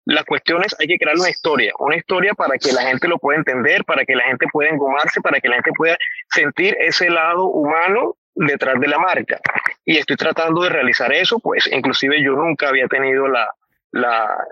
la 0.06 0.24
cuestión 0.24 0.64
es, 0.64 0.76
hay 0.80 0.88
que 0.88 0.98
crear 0.98 1.16
una 1.18 1.30
historia, 1.30 1.74
una 1.80 1.96
historia 1.96 2.34
para 2.34 2.58
que 2.58 2.72
la 2.74 2.84
gente 2.84 3.08
lo 3.08 3.18
pueda 3.20 3.38
entender, 3.38 3.86
para 3.86 4.04
que 4.04 4.16
la 4.16 4.24
gente 4.24 4.46
pueda 4.52 4.70
engomarse, 4.70 5.22
para 5.22 5.40
que 5.40 5.48
la 5.48 5.56
gente 5.56 5.72
pueda 5.76 5.98
sentir 6.30 6.76
ese 6.80 7.10
lado 7.10 7.46
humano 7.46 8.16
detrás 8.36 8.80
de 8.80 8.88
la 8.88 9.00
marca. 9.00 9.40
Y 9.86 9.98
estoy 9.98 10.18
tratando 10.18 10.64
de 10.64 10.70
realizar 10.70 11.12
eso, 11.14 11.40
pues 11.40 11.68
inclusive 11.72 12.22
yo 12.22 12.34
nunca 12.34 12.70
había 12.70 12.88
tenido 12.88 13.28
la, 13.28 13.48
la, 13.94 14.48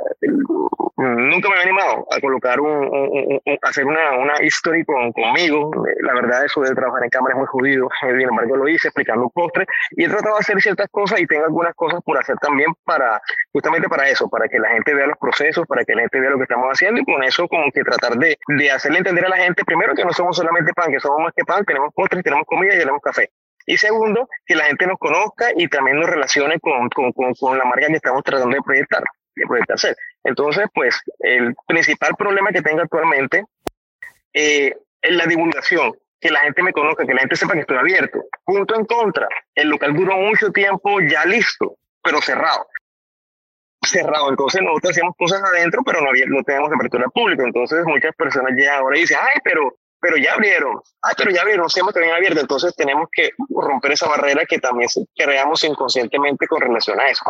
nunca 0.98 1.50
me 1.50 1.56
había 1.56 1.64
animado 1.64 2.06
a 2.12 2.20
colocar 2.20 2.60
un, 2.60 3.42
hacer 3.64 3.86
una, 3.86 4.18
una 4.18 4.34
history 4.42 4.86
con, 4.86 5.12
conmigo. 5.14 5.72
La 6.02 6.14
verdad, 6.14 6.46
eso 6.46 6.62
de 6.62 6.76
trabajar 6.76 7.04
en 7.04 7.10
cámara 7.10 7.34
es 7.34 7.40
muy 7.40 7.48
jodido. 7.48 7.90
Sin 8.00 8.22
embargo, 8.22 8.58
lo 8.58 8.68
hice 8.68 8.90
explicando 8.90 9.24
un 9.24 9.32
postre 9.32 9.66
y 9.92 10.06
he 10.06 10.10
tratado 10.10 10.36
de 10.36 10.42
hacer 10.42 10.62
ciertas 10.62 10.88
cosas 10.92 11.20
y 11.20 11.26
tengo 11.26 11.46
algunas 11.46 11.74
cosas 11.74 12.02
por 12.04 12.20
hacer 12.20 12.36
también 12.38 12.72
para, 12.86 13.20
justamente 13.52 13.90
para 13.90 14.08
eso, 14.10 14.30
para 14.30 14.48
que 14.48 14.60
la 14.60 14.70
gente 14.70 14.94
vea 14.94 15.08
los 15.08 15.18
procesos, 15.18 15.66
para 15.68 15.84
que 15.84 15.96
la 15.96 16.02
gente 16.02 16.20
vea 16.20 16.30
lo 16.30 16.38
que 16.38 16.44
estamos 16.44 16.68
haciendo 16.72 17.02
y 17.02 17.06
con 17.06 17.24
eso 17.24 17.48
como 17.48 17.72
que 17.72 17.82
tratar 17.84 18.18
de, 18.18 18.38
de 18.48 18.72
hacerle 18.72 19.00
entender 19.00 19.26
a 19.26 19.30
la 19.30 19.38
gente, 19.38 19.66
primero 19.66 19.96
que 19.96 20.06
no 20.06 20.14
somos 20.14 20.38
solamente 20.38 20.72
pan, 20.74 20.92
que 20.92 21.00
somos 21.00 21.20
más 21.20 21.34
que 21.36 21.44
pan, 21.44 21.66
tenemos 21.66 21.92
postres, 21.96 22.24
tenemos 22.24 22.46
comida 22.46 22.76
y 22.76 22.80
tenemos 22.80 23.02
café. 23.02 23.32
Y 23.66 23.78
segundo, 23.78 24.28
que 24.46 24.56
la 24.56 24.66
gente 24.66 24.86
nos 24.88 24.98
conozca 24.98 25.50
y 25.56 25.68
también 25.68 26.00
nos 26.00 26.10
relacione 26.10 26.60
con, 26.60 26.90
con, 26.90 27.12
con, 27.12 27.34
con 27.34 27.58
la 27.58 27.66
marca 27.66 27.88
que 27.88 27.94
estamos 27.94 28.24
tratando 28.24 28.56
de 28.56 28.62
proyectar 28.62 29.04
que 29.36 29.46
puede 29.48 29.64
hacer. 29.70 29.96
Entonces, 30.24 30.66
pues 30.74 31.00
el 31.20 31.56
principal 31.68 32.16
problema 32.18 32.52
que 32.52 32.62
tengo 32.62 32.82
actualmente 32.82 33.46
eh, 34.34 34.76
es 35.02 35.16
la 35.16 35.26
divulgación, 35.26 35.94
que 36.20 36.30
la 36.30 36.40
gente 36.42 36.64
me 36.64 36.74
conozca, 36.74 37.06
que 37.06 37.14
la 37.14 37.22
gente 37.22 37.36
sepa 37.36 37.54
que 37.54 37.62
estoy 37.62 37.78
abierto. 37.78 38.24
Punto 38.46 38.76
en 38.76 38.86
contra, 38.86 39.28
el 39.56 39.70
local 39.70 39.94
duró 39.94 40.18
mucho 40.18 40.52
tiempo 40.52 41.00
ya 41.02 41.26
listo, 41.26 41.78
pero 42.04 42.22
cerrado. 42.22 42.68
Cerrado, 43.84 44.30
entonces 44.30 44.62
nosotros 44.62 44.92
hacíamos 44.92 45.16
cosas 45.18 45.42
adentro, 45.44 45.82
pero 45.84 46.02
no, 46.02 46.10
había, 46.10 46.26
no 46.28 46.44
teníamos 46.44 46.72
apertura 46.72 47.08
pública. 47.10 47.44
Entonces 47.44 47.84
muchas 47.86 48.16
personas 48.16 48.54
llegan 48.56 48.80
ahora 48.80 48.98
y 48.98 49.02
dicen, 49.02 49.18
ay, 49.20 49.40
pero 49.44 49.76
pero 50.02 50.18
ya 50.18 50.34
abrieron, 50.34 50.82
ay, 51.04 51.14
pero 51.16 51.30
ya 51.30 51.42
abrieron, 51.42 51.70
siempre 51.70 51.94
también 51.94 52.16
abierto, 52.16 52.42
entonces 52.42 52.76
tenemos 52.76 53.08
que 53.12 53.30
romper 53.50 53.92
esa 53.92 54.10
barrera 54.10 54.44
que 54.48 54.58
también 54.58 54.90
creamos 55.16 55.64
inconscientemente 55.64 56.48
con 56.48 56.60
relación 56.60 57.00
a 57.00 57.08
eso. 57.08 57.24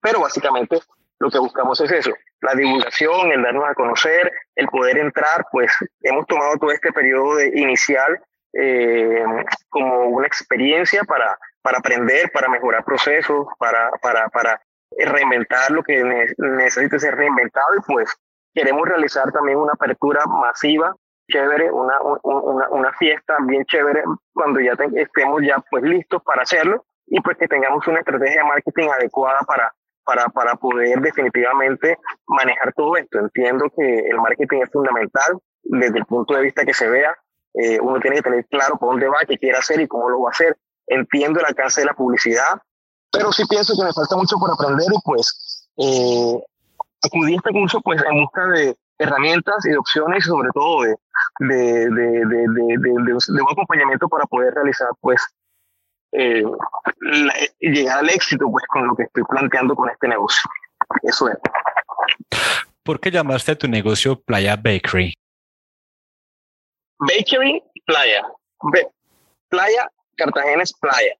Pero 0.00 0.20
básicamente 0.20 0.78
lo 1.18 1.30
que 1.30 1.38
buscamos 1.38 1.80
es 1.80 1.90
eso, 1.92 2.12
la 2.40 2.54
divulgación, 2.54 3.32
el 3.32 3.42
darnos 3.42 3.64
a 3.68 3.74
conocer, 3.74 4.32
el 4.54 4.68
poder 4.68 4.98
entrar, 4.98 5.46
pues 5.50 5.72
hemos 6.02 6.26
tomado 6.26 6.56
todo 6.58 6.70
este 6.70 6.92
periodo 6.92 7.36
de 7.36 7.58
inicial 7.58 8.20
eh, 8.52 9.24
como 9.68 10.06
una 10.08 10.26
experiencia 10.26 11.02
para, 11.04 11.38
para 11.62 11.78
aprender, 11.78 12.30
para 12.32 12.48
mejorar 12.48 12.84
procesos, 12.84 13.46
para, 13.58 13.90
para, 14.02 14.28
para 14.28 14.60
reinventar 14.98 15.70
lo 15.70 15.82
que 15.82 16.02
necesita 16.38 16.98
ser 16.98 17.16
reinventado 17.16 17.74
y 17.76 17.92
pues 17.92 18.14
queremos 18.54 18.88
realizar 18.88 19.30
también 19.32 19.58
una 19.58 19.72
apertura 19.72 20.24
masiva, 20.26 20.94
chévere, 21.30 21.70
una, 21.70 22.00
una, 22.22 22.68
una 22.70 22.92
fiesta 22.94 23.36
bien 23.42 23.64
chévere 23.64 24.04
cuando 24.32 24.60
ya 24.60 24.72
estemos 24.94 25.42
ya 25.42 25.62
pues 25.70 25.82
listos 25.82 26.22
para 26.22 26.42
hacerlo 26.42 26.84
y 27.06 27.20
pues 27.20 27.36
que 27.36 27.48
tengamos 27.48 27.86
una 27.86 27.98
estrategia 27.98 28.42
de 28.42 28.48
marketing 28.48 28.88
adecuada 28.88 29.40
para, 29.40 29.72
para, 30.06 30.28
para 30.28 30.54
poder 30.54 31.00
definitivamente 31.00 31.98
manejar 32.26 32.72
todo 32.74 32.96
esto. 32.96 33.18
Entiendo 33.18 33.66
que 33.76 33.98
el 34.08 34.16
marketing 34.16 34.60
es 34.62 34.70
fundamental 34.70 35.38
desde 35.64 35.98
el 35.98 36.06
punto 36.06 36.34
de 36.34 36.42
vista 36.42 36.64
que 36.64 36.72
se 36.72 36.88
vea. 36.88 37.14
Eh, 37.54 37.78
uno 37.80 38.00
tiene 38.00 38.16
que 38.16 38.22
tener 38.22 38.46
claro 38.46 38.78
por 38.78 38.90
dónde 38.90 39.08
va, 39.08 39.18
qué 39.28 39.36
quiere 39.36 39.58
hacer 39.58 39.80
y 39.80 39.88
cómo 39.88 40.08
lo 40.08 40.20
va 40.22 40.30
a 40.30 40.32
hacer. 40.32 40.56
Entiendo 40.86 41.40
el 41.40 41.46
alcance 41.46 41.80
de 41.80 41.86
la 41.86 41.94
publicidad, 41.94 42.60
pero 43.10 43.32
sí 43.32 43.44
pienso 43.46 43.74
que 43.76 43.84
me 43.84 43.92
falta 43.92 44.16
mucho 44.16 44.36
por 44.36 44.52
aprender 44.52 44.86
y 44.92 44.98
pues 45.04 45.68
eh, 45.78 46.38
acudí 47.02 47.34
a 47.34 47.36
este 47.36 47.52
curso 47.52 47.80
pues 47.80 48.02
en 48.02 48.22
busca 48.22 48.46
de 48.48 48.76
herramientas 48.98 49.64
y 49.64 49.70
de 49.70 49.78
opciones 49.78 50.24
sobre 50.24 50.50
todo 50.52 50.82
de, 50.82 50.96
de, 51.40 51.90
de, 51.90 52.26
de, 52.26 52.78
de 52.78 53.42
un 53.42 53.50
acompañamiento 53.50 54.08
para 54.08 54.24
poder 54.26 54.54
realizar 54.54 54.88
pues 55.00 55.22
eh, 56.12 56.44
llegar 57.60 57.98
al 57.98 58.10
éxito 58.10 58.50
pues 58.50 58.64
con 58.68 58.86
lo 58.86 58.96
que 58.96 59.04
estoy 59.04 59.22
planteando 59.28 59.74
con 59.74 59.88
este 59.90 60.08
negocio. 60.08 60.48
Eso 61.02 61.28
es. 61.28 61.36
¿Por 62.82 63.00
qué 63.00 63.10
llamaste 63.10 63.52
a 63.52 63.58
tu 63.58 63.68
negocio 63.68 64.20
Playa 64.20 64.56
Bakery? 64.56 65.14
Bakery 66.98 67.62
Playa. 67.84 68.26
playa, 69.48 69.90
Cartagena 70.16 70.62
es 70.62 70.72
playa. 70.74 71.14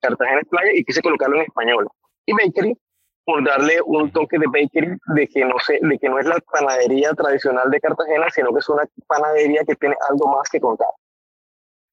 Cartagena 0.00 0.40
es 0.40 0.48
playa 0.48 0.70
y 0.74 0.84
quise 0.84 1.02
colocarlo 1.02 1.36
en 1.36 1.42
español. 1.42 1.88
Y 2.26 2.32
Bakery 2.32 2.76
por 3.24 3.42
darle 3.42 3.80
un 3.86 4.10
toque 4.12 4.38
de 4.38 4.46
bakery 4.46 4.98
de 5.14 5.26
que 5.28 5.44
no 5.46 5.58
sé, 5.60 5.78
de 5.80 5.98
que 5.98 6.08
no 6.10 6.18
es 6.18 6.26
la 6.26 6.38
panadería 6.40 7.12
tradicional 7.14 7.70
de 7.70 7.80
Cartagena, 7.80 8.26
sino 8.30 8.52
que 8.52 8.58
es 8.58 8.68
una 8.68 8.84
panadería 9.06 9.64
que 9.66 9.74
tiene 9.76 9.96
algo 10.10 10.28
más 10.28 10.48
que 10.50 10.60
contar 10.60 10.88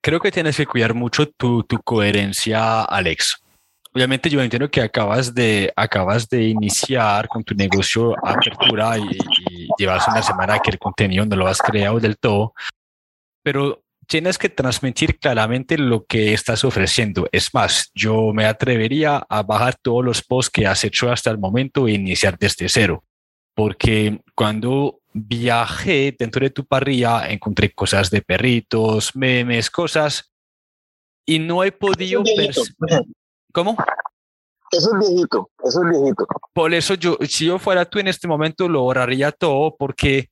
creo 0.02 0.20
que 0.20 0.32
tienes 0.32 0.58
que 0.58 0.66
cuidar 0.66 0.94
mucho 0.94 1.28
tu, 1.28 1.64
tu 1.64 1.80
coherencia, 1.82 2.84
Alex. 2.84 3.42
Obviamente 3.94 4.30
yo 4.30 4.42
entiendo 4.42 4.72
que 4.72 4.82
acabas 4.82 5.34
de, 5.34 5.72
acabas 5.76 6.30
de 6.30 6.44
iniciar 6.44 7.28
con 7.28 7.44
tu 7.44 7.54
negocio 7.54 8.16
apertura 8.26 8.98
y, 8.98 9.04
y 9.50 9.68
llevas 9.78 10.08
una 10.08 10.22
semana 10.22 10.60
que 10.60 10.72
el 10.72 10.80
contenido 10.80 11.26
no 11.26 11.36
lo 11.36 11.48
has 11.48 11.62
creado 11.62 12.00
del 12.00 12.18
todo, 12.18 12.54
pero 13.44 13.84
tienes 14.08 14.38
que 14.38 14.50
transmitir 14.50 15.20
claramente 15.20 15.78
lo 15.78 16.06
que 16.06 16.34
estás 16.34 16.64
ofreciendo. 16.64 17.28
Es 17.32 17.54
más, 17.54 17.92
yo 17.94 18.34
me 18.34 18.46
atrevería 18.46 19.26
a 19.30 19.44
bajar 19.44 19.76
todos 19.76 20.04
los 20.04 20.22
posts 20.22 20.52
que 20.52 20.68
has 20.68 20.84
hecho 20.84 21.12
hasta 21.12 21.30
el 21.30 21.38
momento 21.38 21.88
e 21.88 21.94
iniciar 21.94 22.38
desde 22.38 22.70
cero, 22.70 23.04
porque 23.56 24.22
cuando 24.36 25.01
viajé 25.14 26.16
dentro 26.18 26.44
de 26.44 26.50
tu 26.50 26.66
parrilla, 26.66 27.30
encontré 27.30 27.74
cosas 27.74 28.10
de 28.10 28.22
perritos, 28.22 29.16
memes, 29.16 29.70
cosas, 29.70 30.32
y 31.26 31.40
no 31.40 31.64
he 31.64 31.72
podido... 31.72 32.24
¿Cómo? 33.54 33.76
Eso 34.72 34.90
es 34.94 35.10
viejito, 35.10 35.50
eso 35.64 35.84
es 35.84 35.90
viejito. 35.90 36.26
Por 36.54 36.74
eso 36.74 36.94
yo, 36.94 37.18
si 37.28 37.46
yo 37.46 37.60
fuera 37.60 37.86
tú 37.86 38.00
en 38.00 38.08
este 38.08 38.28
momento, 38.28 38.70
lo 38.70 38.84
borraría 38.84 39.32
todo 39.34 39.76
porque 39.78 40.30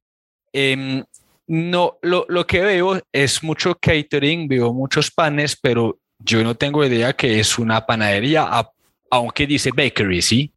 eh, 0.54 1.04
no, 1.48 1.98
lo, 2.02 2.26
lo, 2.30 2.48
que 2.48 2.62
veo 2.62 3.02
es 3.12 3.44
mucho 3.44 3.76
catering, 3.76 4.48
veo 4.48 4.74
muchos 4.74 5.12
panes, 5.12 5.58
pero 5.62 6.00
yo 6.20 6.44
no 6.44 6.56
tengo 6.56 6.86
idea 6.86 7.14
que 7.14 7.40
es 7.40 7.60
una 7.60 7.86
panadería, 7.86 8.50
aunque 9.12 9.46
dice 9.46 9.72
bakery, 9.76 10.22
¿sí? 10.22 10.54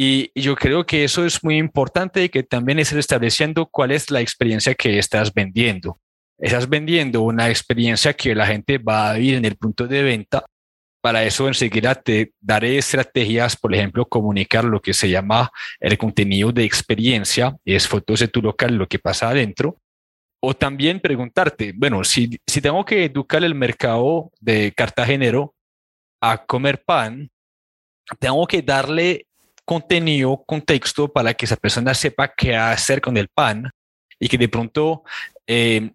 Y 0.00 0.30
yo 0.40 0.54
creo 0.54 0.86
que 0.86 1.02
eso 1.02 1.26
es 1.26 1.42
muy 1.42 1.56
importante 1.56 2.22
y 2.22 2.28
que 2.28 2.44
también 2.44 2.78
es 2.78 2.92
estableciendo 2.92 3.66
cuál 3.66 3.90
es 3.90 4.12
la 4.12 4.20
experiencia 4.20 4.76
que 4.76 4.96
estás 4.96 5.34
vendiendo. 5.34 5.98
Estás 6.38 6.68
vendiendo 6.68 7.22
una 7.22 7.48
experiencia 7.48 8.14
que 8.14 8.32
la 8.36 8.46
gente 8.46 8.78
va 8.78 9.10
a 9.10 9.14
vivir 9.14 9.34
en 9.34 9.44
el 9.44 9.56
punto 9.56 9.88
de 9.88 10.04
venta. 10.04 10.44
Para 11.00 11.24
eso 11.24 11.48
enseguida 11.48 11.96
te 11.96 12.32
daré 12.40 12.78
estrategias, 12.78 13.56
por 13.56 13.74
ejemplo, 13.74 14.06
comunicar 14.06 14.62
lo 14.62 14.80
que 14.80 14.94
se 14.94 15.10
llama 15.10 15.50
el 15.80 15.98
contenido 15.98 16.52
de 16.52 16.62
experiencia, 16.62 17.56
es 17.64 17.88
fotos 17.88 18.20
de 18.20 18.28
tu 18.28 18.40
local, 18.40 18.76
lo 18.76 18.86
que 18.86 19.00
pasa 19.00 19.30
adentro. 19.30 19.78
O 20.40 20.54
también 20.54 21.00
preguntarte, 21.00 21.72
bueno, 21.76 22.04
si, 22.04 22.38
si 22.46 22.60
tengo 22.60 22.84
que 22.84 23.06
educar 23.06 23.42
el 23.42 23.56
mercado 23.56 24.30
de 24.38 24.70
cartagenero 24.70 25.56
a 26.20 26.46
comer 26.46 26.84
pan, 26.84 27.28
tengo 28.20 28.46
que 28.46 28.62
darle 28.62 29.27
contenido, 29.68 30.42
contexto 30.46 31.12
para 31.12 31.34
que 31.34 31.44
esa 31.44 31.56
persona 31.56 31.92
sepa 31.92 32.32
qué 32.34 32.56
hacer 32.56 33.02
con 33.02 33.18
el 33.18 33.28
pan 33.28 33.70
y 34.18 34.26
que 34.26 34.38
de 34.38 34.48
pronto 34.48 35.02
eh, 35.46 35.90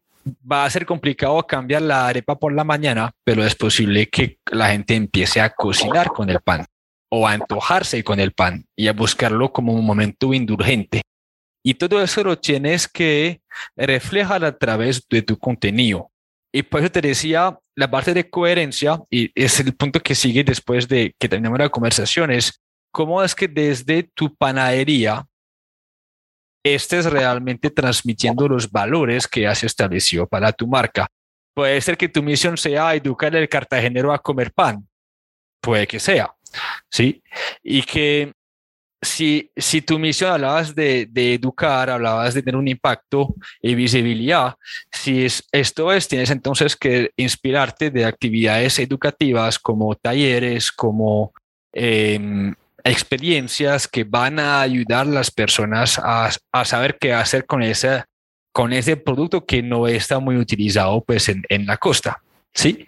va 0.50 0.64
a 0.64 0.70
ser 0.70 0.86
complicado 0.86 1.42
cambiar 1.48 1.82
la 1.82 2.08
arepa 2.08 2.38
por 2.38 2.54
la 2.54 2.64
mañana, 2.64 3.12
pero 3.24 3.44
es 3.44 3.56
posible 3.56 4.08
que 4.10 4.38
la 4.52 4.70
gente 4.70 4.94
empiece 4.94 5.42
a 5.42 5.50
cocinar 5.50 6.10
con 6.10 6.30
el 6.30 6.40
pan 6.40 6.68
o 7.10 7.28
a 7.28 7.32
antojarse 7.32 8.04
con 8.04 8.20
el 8.20 8.32
pan 8.32 8.64
y 8.76 8.90
a 8.90 8.94
buscarlo 8.94 9.52
como 9.52 9.74
un 9.74 9.84
momento 9.84 10.36
indulgente. 10.36 11.02
Y 11.64 11.74
todo 11.74 12.00
eso 12.04 12.24
lo 12.24 12.38
tienes 12.38 12.88
que 12.88 13.42
reflejar 13.76 14.46
a 14.46 14.56
través 14.56 15.04
de 15.10 15.24
tu 15.24 15.40
contenido. 15.40 16.12
Y 16.54 16.62
por 16.62 16.82
eso 16.82 16.92
te 16.92 17.02
decía, 17.02 17.58
la 17.76 17.90
parte 17.90 18.14
de 18.14 18.30
coherencia, 18.30 19.00
y 19.10 19.32
es 19.34 19.60
el 19.60 19.74
punto 19.74 20.00
que 20.00 20.14
sigue 20.14 20.44
después 20.44 20.88
de 20.88 21.16
que 21.18 21.28
terminamos 21.28 21.58
la 21.58 21.70
conversación, 21.70 22.30
es 22.30 22.63
cómo 22.94 23.24
es 23.24 23.34
que 23.34 23.48
desde 23.48 24.04
tu 24.04 24.34
panadería 24.36 25.26
estés 26.64 27.06
realmente 27.08 27.72
transmitiendo 27.72 28.48
los 28.48 28.72
valores 28.72 29.28
que 29.28 29.48
has 29.48 29.64
establecido 29.64 30.28
para 30.28 30.54
tu 30.54 30.68
marca. 30.68 31.08
Puede 31.56 31.82
ser 31.82 31.98
que 31.98 32.08
tu 32.08 32.22
misión 32.22 32.56
sea 32.56 32.94
educar 32.94 33.36
al 33.36 33.50
cartagenero 33.50 34.14
a 34.14 34.20
comer 34.20 34.54
pan. 34.54 34.88
Puede 35.60 35.88
que 35.88 36.00
sea, 36.00 36.32
¿sí? 36.90 37.22
Y 37.64 37.82
que 37.82 38.32
si, 39.02 39.50
si 39.58 39.82
tu 39.82 39.98
misión 39.98 40.32
hablabas 40.32 40.74
de, 40.76 41.08
de, 41.10 41.34
educar, 41.34 41.90
hablabas 41.90 42.36
de 42.36 42.44
tener 42.44 42.58
un 42.58 42.68
impacto 42.68 43.34
y 43.60 43.74
visibilidad, 43.74 44.56
si 44.92 45.26
es, 45.26 45.44
esto 45.52 45.92
es, 45.92 46.08
tienes 46.08 46.30
entonces 46.30 46.76
que 46.76 47.12
inspirarte 47.18 47.90
de 47.90 48.06
actividades 48.06 48.78
educativas 48.78 49.58
como 49.58 49.96
talleres, 49.96 50.72
como 50.72 51.34
eh, 51.74 52.54
experiencias 52.84 53.88
que 53.88 54.04
van 54.04 54.40
a 54.40 54.62
ayudar 54.62 55.08
a 55.08 55.12
las 55.12 55.32
personas 55.32 56.00
a, 56.00 56.30
a 56.52 56.66
saber 56.66 56.98
qué 57.00 57.14
hacer 57.14 57.46
con 57.46 57.64
ese, 57.64 58.04
con 58.54 58.74
ese 58.74 58.98
producto 58.98 59.46
que 59.46 59.64
no 59.64 59.88
está 59.88 60.20
muy 60.20 60.38
utilizado 60.38 61.04
pues 61.04 61.30
en, 61.30 61.44
en 61.50 61.66
la 61.66 61.78
costa, 61.78 62.22
¿sí? 62.54 62.88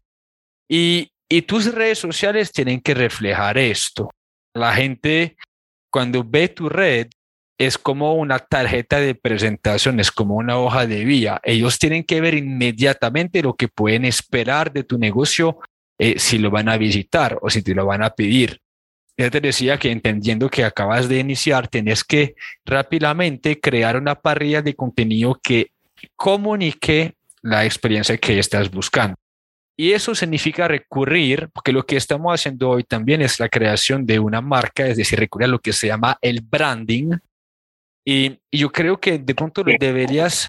Y, 0.70 1.12
y 1.30 1.42
tus 1.44 1.74
redes 1.74 2.00
sociales 2.00 2.52
tienen 2.52 2.82
que 2.82 2.94
reflejar 2.94 3.58
esto. 3.58 4.12
La 4.54 4.74
gente 4.74 5.38
cuando 5.92 6.24
ve 6.24 6.50
tu 6.50 6.70
red 6.70 7.08
es 7.58 7.78
como 7.78 8.16
una 8.16 8.40
tarjeta 8.40 9.00
de 9.00 9.16
presentación, 9.16 10.00
es 10.00 10.12
como 10.12 10.36
una 10.36 10.58
hoja 10.58 10.86
de 10.86 11.06
vía. 11.06 11.40
Ellos 11.44 11.80
tienen 11.80 12.04
que 12.04 12.20
ver 12.20 12.34
inmediatamente 12.34 13.42
lo 13.42 13.54
que 13.54 13.70
pueden 13.70 14.04
esperar 14.04 14.74
de 14.74 14.84
tu 14.84 14.98
negocio 14.98 15.60
eh, 15.98 16.20
si 16.20 16.38
lo 16.38 16.52
van 16.52 16.68
a 16.68 16.78
visitar 16.78 17.38
o 17.42 17.50
si 17.50 17.62
te 17.62 17.74
lo 17.74 17.86
van 17.86 18.04
a 18.04 18.10
pedir. 18.10 18.60
Ya 19.17 19.29
te 19.29 19.39
decía 19.39 19.77
que 19.77 19.91
entendiendo 19.91 20.50
que 20.50 20.65
acabas 20.65 21.08
de 21.08 21.19
iniciar, 21.19 21.67
tienes 21.67 22.04
que 22.04 22.36
rápidamente 22.65 23.60
crear 23.60 23.95
una 23.95 24.15
parrilla 24.15 24.62
de 24.62 24.75
contenido 24.75 25.39
que 25.41 25.71
comunique 26.15 27.13
la 27.41 27.63
experiencia 27.63 28.17
que 28.17 28.39
estás 28.39 28.69
buscando. 28.69 29.15
Y 29.78 29.91
eso 29.91 30.15
significa 30.15 30.67
recurrir, 30.67 31.49
porque 31.54 31.73
lo 31.73 31.86
que 31.86 31.97
estamos 31.97 32.34
haciendo 32.34 32.69
hoy 32.69 32.84
también 32.84 33.21
es 33.21 33.39
la 33.39 33.49
creación 33.49 34.06
de 34.06 34.19
una 34.19 34.41
marca, 34.41 34.88
es 34.88 34.97
decir, 34.97 35.19
recurrir 35.19 35.45
a 35.45 35.51
lo 35.51 35.60
que 35.60 35.73
se 35.73 35.88
llama 35.88 36.17
el 36.21 36.41
branding. 36.41 37.12
Y, 38.06 38.39
yo 38.51 38.71
creo 38.71 38.99
que 38.99 39.17
de 39.19 39.36
pronto 39.36 39.63
deberías 39.63 40.47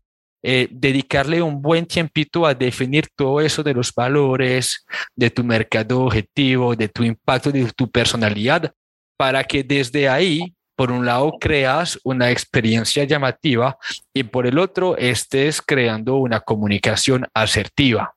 eh, 0.49 0.69
dedicarle 0.71 1.43
un 1.43 1.61
buen 1.61 1.87
tiempito 1.87 2.47
a 2.47 2.55
definir 2.55 3.09
todo 3.17 3.41
eso 3.41 3.65
de 3.65 3.75
los 3.75 3.93
valores, 3.93 4.87
de 5.17 5.29
tu 5.29 5.43
mercado 5.43 6.05
objetivo, 6.05 6.77
de 6.77 6.89
tu 6.89 7.03
impacto, 7.03 7.51
de 7.51 7.69
tu 7.73 7.91
personalidad, 7.91 8.73
para 9.19 9.43
que 9.43 9.65
desde 9.65 10.09
ahí, 10.09 10.55
por 10.77 10.93
un 10.93 11.05
lado, 11.05 11.33
creas 11.41 11.99
una 12.05 12.31
experiencia 12.31 13.03
llamativa 13.03 13.77
y 14.15 14.23
por 14.23 14.47
el 14.47 14.61
otro, 14.61 14.97
estés 14.97 15.61
creando 15.61 16.15
una 16.15 16.39
comunicación 16.39 17.27
asertiva. 17.35 18.15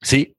¿Sí? 0.00 0.36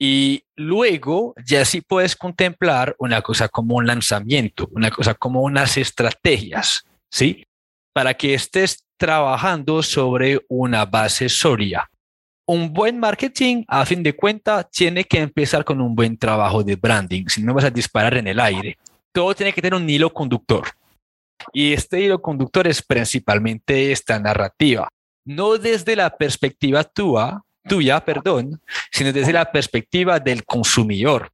Y 0.00 0.44
luego 0.56 1.34
ya 1.44 1.66
sí 1.66 1.82
puedes 1.82 2.16
contemplar 2.16 2.96
una 2.98 3.20
cosa 3.20 3.50
como 3.50 3.76
un 3.76 3.86
lanzamiento, 3.86 4.66
una 4.70 4.90
cosa 4.90 5.12
como 5.12 5.42
unas 5.42 5.76
estrategias, 5.76 6.86
¿sí? 7.10 7.44
Para 7.92 8.14
que 8.14 8.32
estés 8.32 8.87
trabajando 8.98 9.82
sobre 9.82 10.44
una 10.48 10.84
base 10.84 11.28
sólida. 11.28 11.90
Un 12.46 12.72
buen 12.72 12.98
marketing, 12.98 13.64
a 13.68 13.86
fin 13.86 14.02
de 14.02 14.14
cuentas, 14.14 14.70
tiene 14.70 15.04
que 15.04 15.20
empezar 15.20 15.64
con 15.64 15.80
un 15.80 15.94
buen 15.94 16.18
trabajo 16.18 16.62
de 16.62 16.76
branding, 16.76 17.26
si 17.28 17.42
no 17.42 17.54
vas 17.54 17.64
a 17.64 17.70
disparar 17.70 18.16
en 18.16 18.26
el 18.26 18.40
aire. 18.40 18.76
Todo 19.12 19.34
tiene 19.34 19.52
que 19.52 19.62
tener 19.62 19.80
un 19.80 19.88
hilo 19.88 20.12
conductor. 20.12 20.68
Y 21.52 21.72
este 21.72 22.00
hilo 22.00 22.20
conductor 22.20 22.66
es 22.66 22.82
principalmente 22.82 23.92
esta 23.92 24.18
narrativa. 24.18 24.88
No 25.24 25.58
desde 25.58 25.94
la 25.94 26.16
perspectiva 26.16 26.84
tuya, 26.84 27.42
tuya, 27.68 28.04
perdón, 28.04 28.60
sino 28.90 29.12
desde 29.12 29.32
la 29.32 29.52
perspectiva 29.52 30.18
del 30.18 30.44
consumidor. 30.44 31.30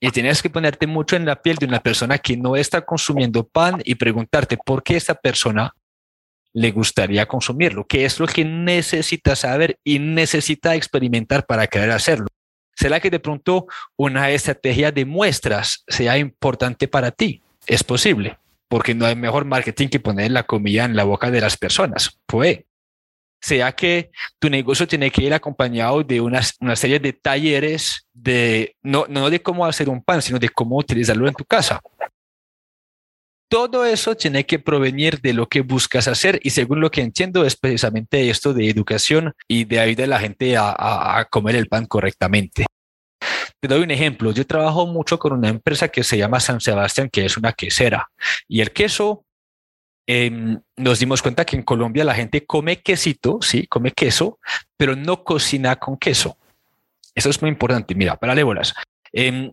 Y 0.00 0.10
tienes 0.10 0.42
que 0.42 0.50
ponerte 0.50 0.86
mucho 0.86 1.16
en 1.16 1.26
la 1.26 1.42
piel 1.42 1.56
de 1.56 1.66
una 1.66 1.80
persona 1.80 2.18
que 2.18 2.36
no 2.36 2.56
está 2.56 2.82
consumiendo 2.82 3.46
pan 3.46 3.82
y 3.84 3.96
preguntarte 3.96 4.56
por 4.56 4.82
qué 4.82 4.96
esa 4.96 5.14
persona 5.14 5.74
le 6.54 6.70
gustaría 6.70 7.26
consumirlo, 7.26 7.86
qué 7.86 8.04
es 8.04 8.18
lo 8.18 8.26
que 8.26 8.44
necesita 8.44 9.36
saber 9.36 9.78
y 9.84 9.98
necesita 9.98 10.74
experimentar 10.74 11.46
para 11.46 11.66
querer 11.66 11.90
hacerlo. 11.90 12.26
¿Será 12.74 13.00
que 13.00 13.10
de 13.10 13.18
pronto 13.18 13.66
una 13.96 14.30
estrategia 14.30 14.92
de 14.92 15.04
muestras 15.04 15.84
sea 15.88 16.16
importante 16.16 16.86
para 16.86 17.10
ti? 17.10 17.42
Es 17.66 17.82
posible, 17.82 18.38
porque 18.68 18.94
no 18.94 19.04
hay 19.04 19.16
mejor 19.16 19.44
marketing 19.44 19.88
que 19.88 20.00
poner 20.00 20.30
la 20.30 20.44
comida 20.44 20.84
en 20.84 20.94
la 20.94 21.04
boca 21.04 21.30
de 21.30 21.40
las 21.40 21.56
personas. 21.56 22.18
Puede. 22.26 22.66
Sea 23.40 23.72
que 23.72 24.10
tu 24.38 24.48
negocio 24.48 24.86
tiene 24.86 25.10
que 25.10 25.22
ir 25.22 25.34
acompañado 25.34 26.02
de 26.02 26.20
una, 26.20 26.40
una 26.60 26.76
serie 26.76 26.98
de 26.98 27.12
talleres 27.12 28.06
de, 28.12 28.76
no, 28.82 29.06
no 29.08 29.30
de 29.30 29.42
cómo 29.42 29.66
hacer 29.66 29.88
un 29.88 30.02
pan, 30.02 30.22
sino 30.22 30.38
de 30.38 30.48
cómo 30.48 30.76
utilizarlo 30.76 31.28
en 31.28 31.34
tu 31.34 31.44
casa. 31.44 31.80
Todo 33.48 33.86
eso 33.86 34.14
tiene 34.14 34.44
que 34.44 34.58
provenir 34.58 35.22
de 35.22 35.32
lo 35.32 35.48
que 35.48 35.62
buscas 35.62 36.06
hacer 36.06 36.38
y 36.42 36.50
según 36.50 36.80
lo 36.80 36.90
que 36.90 37.00
entiendo 37.00 37.46
es 37.46 37.56
precisamente 37.56 38.28
esto 38.28 38.52
de 38.52 38.68
educación 38.68 39.34
y 39.48 39.64
de 39.64 39.80
ayudar 39.80 40.04
a 40.04 40.08
la 40.08 40.20
gente 40.20 40.54
a, 40.58 41.26
comer 41.30 41.56
el 41.56 41.66
pan 41.66 41.86
correctamente. 41.86 42.66
Te 43.58 43.68
doy 43.68 43.80
un 43.80 43.90
ejemplo. 43.90 44.32
Yo 44.32 44.46
trabajo 44.46 44.86
mucho 44.86 45.18
con 45.18 45.32
una 45.32 45.48
empresa 45.48 45.88
que 45.88 46.04
se 46.04 46.18
llama 46.18 46.40
San 46.40 46.60
Sebastián, 46.60 47.08
que 47.10 47.24
es 47.24 47.38
una 47.38 47.54
quesera. 47.54 48.10
Y 48.46 48.60
el 48.60 48.70
queso, 48.70 49.24
em, 50.06 50.60
nos 50.76 50.98
dimos 50.98 51.22
cuenta 51.22 51.46
que 51.46 51.56
en 51.56 51.62
Colombia 51.62 52.04
la 52.04 52.14
gente 52.14 52.44
come 52.44 52.82
quesito, 52.82 53.38
sí, 53.40 53.66
come 53.66 53.92
queso, 53.92 54.38
pero 54.76 54.94
no 54.94 55.24
cocina 55.24 55.76
con 55.76 55.96
queso. 55.96 56.36
Eso 57.14 57.30
es 57.30 57.40
muy 57.40 57.50
importante. 57.50 57.94
Mira, 57.94 58.16
para 58.16 58.44
bolas. 58.44 58.74
Em, 59.10 59.50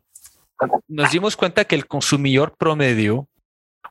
nos 0.87 1.11
dimos 1.11 1.37
cuenta 1.37 1.63
que 1.63 1.75
el 1.75 1.87
consumidor 1.87 2.55
promedio 2.57 3.27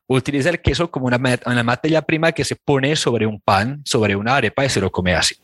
utiliza 0.06 0.50
el 0.50 0.60
queso 0.60 0.90
como 0.90 1.06
una, 1.06 1.18
materia 1.18 2.02
prima 2.02 2.32
que 2.32 2.44
se 2.44 2.56
pone 2.56 2.96
sobre 2.96 3.26
un 3.26 3.40
pan, 3.40 3.82
sobre 3.84 4.16
una 4.16 4.36
arepa 4.36 4.64
y 4.64 4.68
se 4.68 4.80
lo 4.80 4.90
come 4.90 5.14
así. 5.14 5.36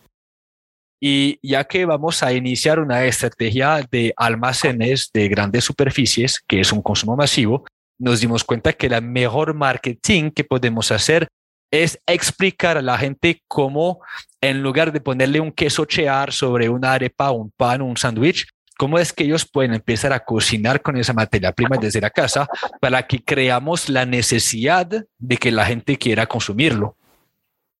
Y 1.02 1.38
ya 1.42 1.64
que 1.64 1.86
vamos 1.86 2.22
a 2.22 2.32
iniciar 2.32 2.78
una 2.78 3.04
estrategia 3.04 3.86
de 3.90 4.12
almacenes 4.16 5.10
de 5.14 5.28
grandes 5.28 5.64
superficies, 5.64 6.42
que 6.46 6.60
es 6.60 6.72
un 6.72 6.82
consumo 6.82 7.16
masivo, 7.16 7.64
nos 7.98 8.20
dimos 8.20 8.44
cuenta 8.44 8.72
que 8.72 8.88
la 8.88 9.00
mejor 9.00 9.54
marketing 9.54 10.30
que 10.30 10.44
podemos 10.44 10.90
hacer 10.90 11.28
es 11.70 11.98
explicar 12.06 12.76
a 12.76 12.82
la 12.82 12.98
gente 12.98 13.42
cómo, 13.46 14.00
en 14.40 14.62
lugar 14.62 14.92
de 14.92 15.00
ponerle 15.00 15.40
un 15.40 15.52
queso 15.52 15.84
chear 15.84 16.32
sobre 16.32 16.68
una 16.68 16.94
arepa, 16.94 17.30
un 17.30 17.50
pan, 17.50 17.80
un 17.80 17.96
sándwich, 17.96 18.48
cómo 18.80 18.98
es 18.98 19.12
que 19.12 19.24
ellos 19.24 19.46
pueden 19.46 19.74
empezar 19.74 20.10
a 20.14 20.24
cocinar 20.24 20.80
con 20.80 20.96
esa 20.96 21.12
materia 21.12 21.52
prima 21.52 21.76
desde 21.76 22.00
la 22.00 22.08
casa 22.08 22.48
para 22.80 23.06
que 23.06 23.22
creamos 23.22 23.90
la 23.90 24.06
necesidad 24.06 24.88
de 25.18 25.36
que 25.36 25.50
la 25.50 25.66
gente 25.66 25.98
quiera 25.98 26.26
consumirlo 26.26 26.96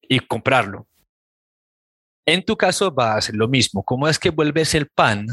y 0.02 0.20
comprarlo. 0.20 0.86
En 2.26 2.44
tu 2.44 2.54
caso 2.54 2.94
va 2.94 3.14
a 3.14 3.20
ser 3.22 3.34
lo 3.34 3.48
mismo. 3.48 3.82
¿Cómo 3.82 4.08
es 4.08 4.18
que 4.18 4.28
vuelves 4.28 4.74
el 4.74 4.88
pan? 4.88 5.28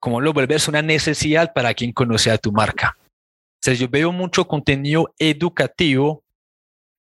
¿Cómo 0.00 0.20
lo 0.20 0.32
vuelves 0.32 0.66
una 0.66 0.82
necesidad 0.82 1.52
para 1.52 1.72
quien 1.72 1.92
conoce 1.92 2.32
a 2.32 2.36
tu 2.36 2.50
marca? 2.50 2.98
Entonces 3.60 3.78
yo 3.78 3.88
veo 3.88 4.10
mucho 4.10 4.48
contenido 4.48 5.14
educativo 5.20 6.24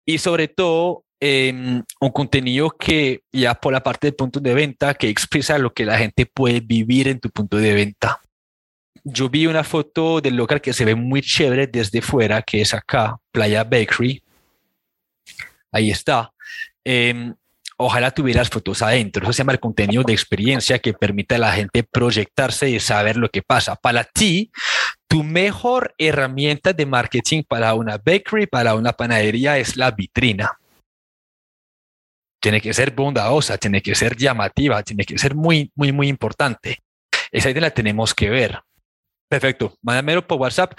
y 0.06 0.20
sobre 0.20 0.48
todo 0.48 1.06
em, 1.20 1.84
un 2.00 2.10
contenido 2.12 2.70
que 2.70 3.22
ya 3.32 3.56
por 3.56 3.74
la 3.74 3.82
parte 3.84 4.08
de 4.08 4.14
puntos 4.14 4.42
de 4.44 4.54
venta 4.54 4.94
que 4.94 5.10
expresa 5.10 5.58
lo 5.58 5.74
que 5.74 5.86
la 5.86 5.98
gente 5.98 6.26
puede 6.26 6.60
vivir 6.60 7.08
en 7.08 7.20
tu 7.20 7.30
punto 7.30 7.58
de 7.58 7.74
venta. 7.74 8.22
Yo 9.04 9.30
vi 9.30 9.48
una 9.48 9.64
foto 9.64 10.22
del 10.22 10.36
local 10.36 10.62
que 10.62 10.74
se 10.74 10.86
ve 10.86 10.96
muy 10.96 11.22
chévere 11.22 11.68
desde 11.68 12.02
fuera, 12.02 12.42
que 12.42 12.62
es 12.62 12.74
acá, 12.74 13.18
Playa 13.32 13.64
Bakery. 13.64 14.22
Ahí 15.72 15.92
está. 15.92 16.32
Em, 16.84 17.34
ojalá 17.78 18.12
tuvieras 18.12 18.50
fotos 18.50 18.82
adentro. 18.82 19.24
Eso 19.24 19.34
se 19.34 19.38
llama 19.40 19.54
el 19.54 19.60
contenido 19.60 20.04
de 20.04 20.14
experiencia 20.14 20.80
que 20.80 20.94
permite 20.94 21.36
a 21.36 21.40
la 21.40 21.54
gente 21.54 21.84
proyectarse 21.84 22.70
y 22.70 22.80
saber 22.80 23.18
lo 23.18 23.30
que 23.30 23.42
pasa. 23.42 23.76
Para 23.76 24.04
ti, 24.04 24.52
tu 25.08 25.24
mejor 25.24 25.94
herramienta 25.98 26.74
de 26.74 26.86
marketing 26.86 27.44
para 27.48 27.74
una 27.76 27.98
bakery, 27.98 28.48
para 28.48 28.76
una 28.76 28.94
panadería, 28.94 29.58
es 29.58 29.78
la 29.78 29.92
vitrina. 29.92 30.58
Tiene 32.39 32.62
que 32.62 32.73
ser 32.73 32.91
bondadosa, 32.91 33.58
tiene 33.58 33.82
que 33.82 33.95
ser 33.95 34.15
llamativa, 34.15 34.82
tiene 34.84 35.04
que 35.04 35.17
ser 35.17 35.36
muy, 35.36 35.71
muy, 35.76 35.91
muy 35.91 36.08
importante. 36.08 36.80
Esa 37.32 37.50
idea 37.50 37.62
la 37.62 37.71
tenemos 37.71 38.13
que 38.13 38.30
ver. 38.30 38.60
Perfecto. 39.28 39.76
Mándamelo 39.82 40.26
por 40.26 40.39
WhatsApp. 40.39 40.73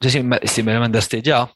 No 0.00 0.08
sé 0.08 0.10
si 0.10 0.22
me, 0.22 0.38
si 0.44 0.62
lo 0.62 0.80
mandaste 0.80 1.22
ya. 1.22 1.50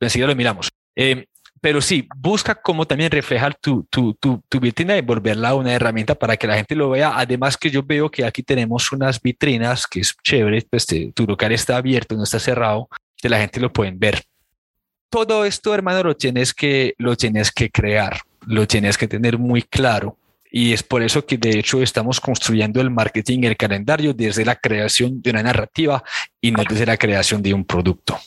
Enseguida 0.00 0.28
lo 0.28 0.36
miramos. 0.36 0.68
Eh, 0.94 1.26
pero 1.60 1.80
sí, 1.80 2.08
busca 2.16 2.54
cómo 2.54 2.86
también 2.86 3.10
reflejar 3.10 3.54
tu, 3.56 3.84
tu, 3.90 4.14
tu, 4.14 4.42
tu, 4.48 4.60
vitrina 4.60 4.96
y 4.96 5.00
volverla 5.00 5.54
una 5.54 5.72
herramienta 5.72 6.14
para 6.14 6.36
que 6.36 6.46
la 6.46 6.56
gente 6.56 6.74
lo 6.76 6.90
vea. 6.90 7.12
Además 7.16 7.56
que 7.56 7.70
yo 7.70 7.82
veo 7.82 8.10
que 8.10 8.24
aquí 8.24 8.42
tenemos 8.42 8.92
unas 8.92 9.20
vitrinas 9.20 9.86
que 9.86 10.00
es 10.00 10.14
chévere, 10.22 10.64
pues 10.70 10.86
tu 10.86 11.26
local 11.26 11.52
está 11.52 11.76
abierto, 11.76 12.14
no 12.14 12.24
está 12.24 12.38
cerrado, 12.38 12.88
que 13.16 13.28
la 13.28 13.38
gente 13.38 13.60
lo 13.60 13.72
pueden 13.72 13.98
ver. 13.98 14.22
Todo 15.10 15.44
esto, 15.44 15.74
hermano, 15.74 16.02
lo 16.02 16.16
tienes 16.16 16.54
que, 16.54 16.94
lo 16.98 17.16
tienes 17.16 17.50
que 17.50 17.70
crear, 17.70 18.20
lo 18.48 18.66
tienes 18.66 18.96
que 18.96 19.06
tener 19.06 19.38
muy 19.38 19.62
claro. 19.62 20.16
Y 20.50 20.72
es 20.72 20.82
por 20.82 21.02
eso 21.02 21.26
que 21.26 21.36
de 21.36 21.58
hecho 21.58 21.82
estamos 21.82 22.20
construyendo 22.20 22.80
el 22.80 22.90
marketing, 22.90 23.40
el 23.42 23.56
calendario 23.56 24.14
desde 24.14 24.46
la 24.46 24.56
creación 24.56 25.20
de 25.20 25.30
una 25.30 25.42
narrativa 25.42 26.02
y 26.40 26.50
no 26.50 26.62
desde 26.68 26.86
la 26.86 26.96
creación 26.96 27.42
de 27.42 27.52
un 27.52 27.66
producto. 27.66 28.18